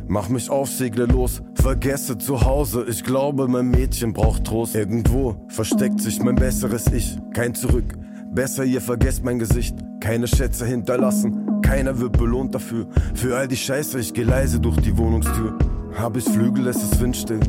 Mach 0.08 0.30
mich 0.30 0.48
auf, 0.48 0.70
segle 0.70 1.04
los, 1.04 1.42
vergesse 1.54 2.16
zu 2.16 2.40
Hause. 2.40 2.86
Ich 2.88 3.04
glaube, 3.04 3.46
mein 3.46 3.68
Mädchen 3.70 4.14
braucht 4.14 4.44
Trost. 4.44 4.74
Irgendwo 4.74 5.44
versteckt 5.48 6.00
sich 6.00 6.22
mein 6.22 6.36
besseres 6.36 6.86
Ich. 6.90 7.18
Kein 7.34 7.54
Zurück, 7.54 7.92
besser 8.32 8.64
ihr 8.64 8.80
vergesst 8.80 9.22
mein 9.22 9.38
Gesicht. 9.38 9.76
Keine 10.00 10.28
Schätze 10.28 10.64
hinterlassen, 10.64 11.60
keiner 11.60 12.00
wird 12.00 12.16
belohnt 12.16 12.54
dafür. 12.54 12.86
Für 13.14 13.36
all 13.36 13.48
die 13.48 13.56
Scheiße, 13.56 13.98
ich 13.98 14.14
geh 14.14 14.22
leise 14.22 14.60
durch 14.60 14.78
die 14.78 14.96
Wohnungstür. 14.96 15.58
Hab 15.98 16.16
ich 16.16 16.24
Flügel, 16.24 16.68
es 16.68 16.82
ist 16.82 17.00
windstill. 17.00 17.40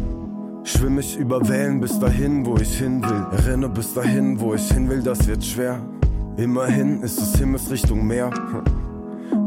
Schwimm 0.68 1.00
ich 1.00 1.16
über 1.16 1.48
Wellen 1.48 1.80
bis 1.80 1.98
dahin, 1.98 2.46
wo 2.46 2.58
ich 2.58 2.78
hin 2.78 3.02
will. 3.02 3.26
Renne 3.46 3.70
bis 3.70 3.94
dahin, 3.94 4.38
wo 4.42 4.54
ich 4.54 4.70
hin 4.70 4.90
will, 4.90 5.02
das 5.02 5.26
wird 5.26 5.42
schwer. 5.42 5.80
Immerhin 6.36 7.02
ist 7.04 7.22
es 7.22 7.38
Himmelsrichtung 7.38 8.06
Meer. 8.06 8.32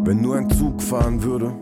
Wenn 0.03 0.23
nur 0.23 0.37
ein 0.37 0.49
Zug 0.49 0.81
fahren 0.81 1.23
würde, 1.23 1.53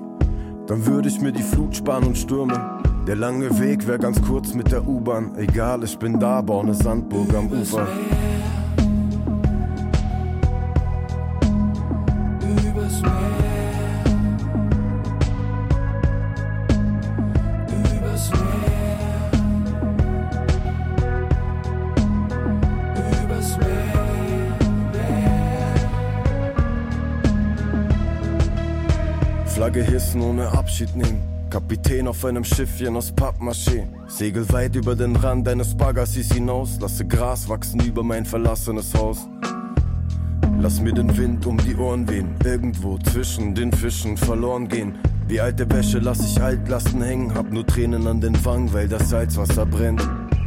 dann 0.69 0.87
würde 0.87 1.09
ich 1.09 1.21
mir 1.21 1.33
die 1.33 1.43
Flut 1.43 1.75
sparen 1.75 2.05
und 2.05 2.17
Stürme. 2.17 2.79
Der 3.09 3.17
lange 3.17 3.59
Weg 3.59 3.89
wäre 3.89 3.99
ganz 3.99 4.23
kurz 4.23 4.55
mit 4.55 4.71
der 4.71 4.87
U-Bahn. 4.87 5.37
Egal, 5.37 5.83
ich 5.83 5.99
bin 5.99 6.21
da, 6.21 6.41
baue 6.41 6.63
eine 6.63 6.75
Sandburg 6.75 7.35
am 7.35 7.51
Ufer. 7.51 7.89
Flagge 29.49 29.83
hissen, 29.83 30.23
ohne 30.23 30.49
Abschied 30.53 30.95
nehmen. 30.95 31.23
Kapitän 31.51 32.07
auf 32.07 32.25
einem 32.25 32.45
Schiffchen 32.45 32.97
aus 32.97 33.13
Pappmaché. 33.13 33.85
Segel 34.07 34.49
weit 34.53 34.77
über 34.77 34.95
den 34.95 35.17
Rand 35.17 35.49
eines 35.49 35.77
Bagassis 35.77 36.33
hinaus. 36.33 36.79
Lasse 36.81 37.07
Gras 37.07 37.49
wachsen 37.49 37.81
über 37.81 38.03
mein 38.03 38.27
verlassenes 38.27 38.95
Haus. 38.95 39.27
Lass 40.61 40.81
mir 40.81 40.93
den 40.93 41.17
Wind 41.17 41.47
um 41.47 41.57
die 41.57 41.75
Ohren 41.77 42.09
wehen. 42.09 42.35
Irgendwo 42.45 42.99
zwischen 42.99 43.55
den 43.55 43.73
Fischen 43.73 44.17
verloren 44.17 44.69
gehen. 44.69 44.99
Wie 45.27 45.41
alte 45.41 45.69
Wäsche 45.71 45.99
lass 45.99 46.21
ich 46.21 46.41
Altlasten 46.41 47.03
hängen. 47.03 47.35
Hab 47.35 47.51
nur 47.51 47.67
Tränen 47.67 48.07
an 48.07 48.21
den 48.21 48.45
Wangen, 48.45 48.73
weil 48.73 48.89
das 48.89 49.09
Salzwasser 49.09 49.65
brennt. 49.65 50.07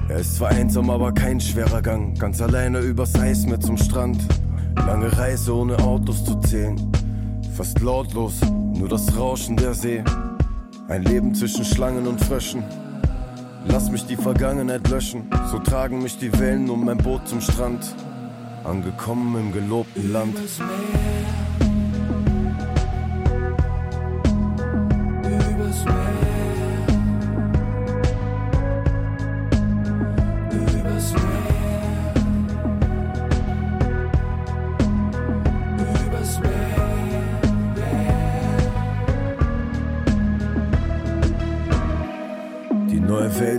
Er 0.09 0.17
ist 0.17 0.35
zwar 0.35 0.49
einsam, 0.49 0.89
aber 0.89 1.11
kein 1.11 1.39
schwerer 1.39 1.81
Gang. 1.81 2.17
Ganz 2.19 2.41
alleine 2.41 2.79
übers 2.79 3.15
Eis 3.15 3.45
mit 3.45 3.63
zum 3.63 3.77
Strand. 3.77 4.21
Lange 4.75 5.17
Reise 5.17 5.55
ohne 5.55 5.77
Autos 5.79 6.23
zu 6.23 6.39
zählen. 6.41 6.75
Fast 7.55 7.79
lautlos, 7.79 8.39
nur 8.73 8.89
das 8.89 9.17
Rauschen 9.17 9.57
der 9.57 9.73
See. 9.73 10.03
Ein 10.88 11.03
Leben 11.03 11.34
zwischen 11.36 11.65
Schlangen 11.65 12.07
und 12.07 12.19
Fröschen. 12.23 12.63
Lass 13.65 13.91
mich 13.91 14.05
die 14.05 14.15
Vergangenheit 14.15 14.88
löschen. 14.89 15.29
So 15.51 15.60
tragen 15.60 16.01
mich 16.01 16.17
die 16.17 16.38
Wellen 16.39 16.69
um 16.69 16.86
mein 16.86 16.97
Boot 16.97 17.27
zum 17.27 17.41
Strand. 17.41 17.95
Angekommen 18.63 19.39
im 19.39 19.51
gelobten 19.53 20.12
Land. 20.12 20.38
Übers 20.38 20.60
Meer. 20.60 21.40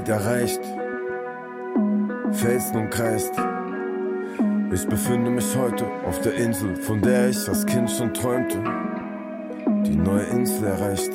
Welt 0.03 0.09
erreicht. 0.09 0.61
Felsen 2.33 2.77
umkreist. 2.77 3.35
Ich 4.73 4.87
befinde 4.89 5.31
mich 5.31 5.57
heute 5.57 5.85
auf 6.07 6.21
der 6.23 6.35
Insel, 6.35 6.75
von 6.77 7.01
der 7.01 7.29
ich 7.29 7.49
als 7.49 7.65
Kind 7.67 7.91
schon 7.91 8.13
träumte. 8.13 8.59
Die 9.87 9.95
neue 9.95 10.25
Insel 10.25 10.65
erreicht. 10.65 11.13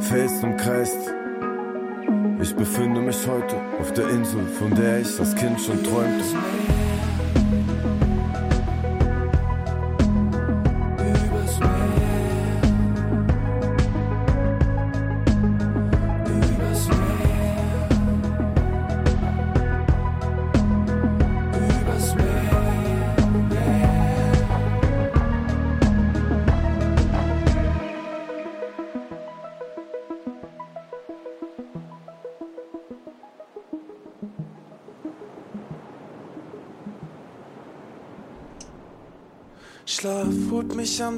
Felsen 0.00 0.50
umkreist. 0.50 1.14
Ich 2.42 2.54
befinde 2.54 3.00
mich 3.00 3.26
heute 3.26 3.56
auf 3.80 3.92
der 3.92 4.10
Insel, 4.10 4.44
von 4.58 4.74
der 4.74 5.00
ich 5.00 5.18
als 5.18 5.34
Kind 5.36 5.60
schon 5.60 5.82
träumte. 5.82 6.85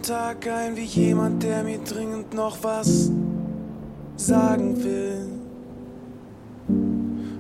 Tag 0.08 0.48
ein 0.48 0.74
wie 0.74 0.84
jemand, 0.84 1.42
der 1.42 1.62
mir 1.62 1.80
dringend 1.80 2.32
noch 2.32 2.64
was 2.64 3.10
sagen 4.16 4.82
will. 4.82 5.28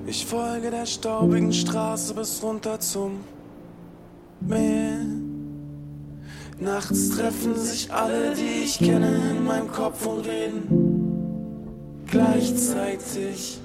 Ich 0.06 0.26
folge 0.26 0.70
der 0.70 0.84
staubigen 0.84 1.50
Straße 1.50 2.12
bis 2.12 2.42
runter 2.42 2.78
zum 2.78 3.24
Meer. 4.40 4.98
Nachts 6.58 7.08
treffen 7.08 7.56
sich 7.56 7.90
alle, 7.90 8.34
die 8.34 8.64
ich 8.64 8.78
kenne, 8.78 9.16
in 9.30 9.44
meinem 9.46 9.72
Kopf 9.72 10.04
und 10.04 10.26
reden 10.26 12.04
gleichzeitig. 12.06 13.62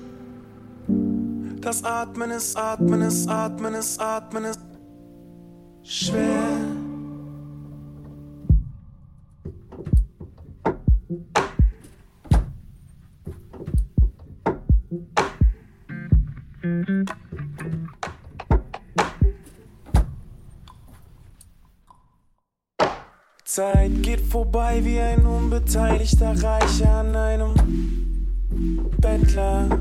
Das 1.60 1.84
Atmen 1.84 2.32
ist, 2.32 2.56
Atmen 2.56 3.02
ist, 3.02 3.28
Atmen 3.28 3.74
ist, 3.74 4.00
Atmen 4.00 4.46
ist 4.46 4.62
schwer. 5.84 6.83
Zeit 23.56 24.02
geht 24.02 24.20
vorbei 24.20 24.84
wie 24.84 25.00
ein 25.00 25.28
unbeteiligter 25.28 26.32
Reicher 26.42 26.90
an 26.90 27.16
einem 27.16 27.54
Bettler. 29.00 29.80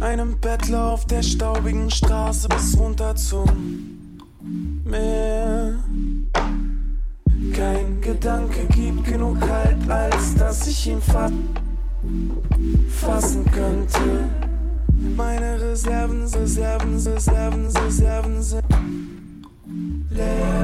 Einem 0.00 0.38
Bettler 0.42 0.92
auf 0.92 1.06
der 1.06 1.22
staubigen 1.22 1.90
Straße 1.90 2.48
bis 2.48 2.78
runter 2.78 3.16
zum 3.16 3.46
Meer. 4.84 5.82
Kein 7.54 8.02
Gedanke 8.02 8.66
gibt 8.74 9.04
genug 9.04 9.40
Halt, 9.40 9.88
als 9.88 10.34
dass 10.34 10.66
ich 10.66 10.86
ihn 10.86 11.00
fa 11.00 11.30
fassen 12.90 13.50
könnte. 13.52 14.28
Meine 15.16 15.58
Reserven, 15.58 16.26
Reserven, 16.26 16.98
Reserven, 16.98 17.66
Reserven 17.68 18.42
sind 18.42 18.64
leer. 20.10 20.59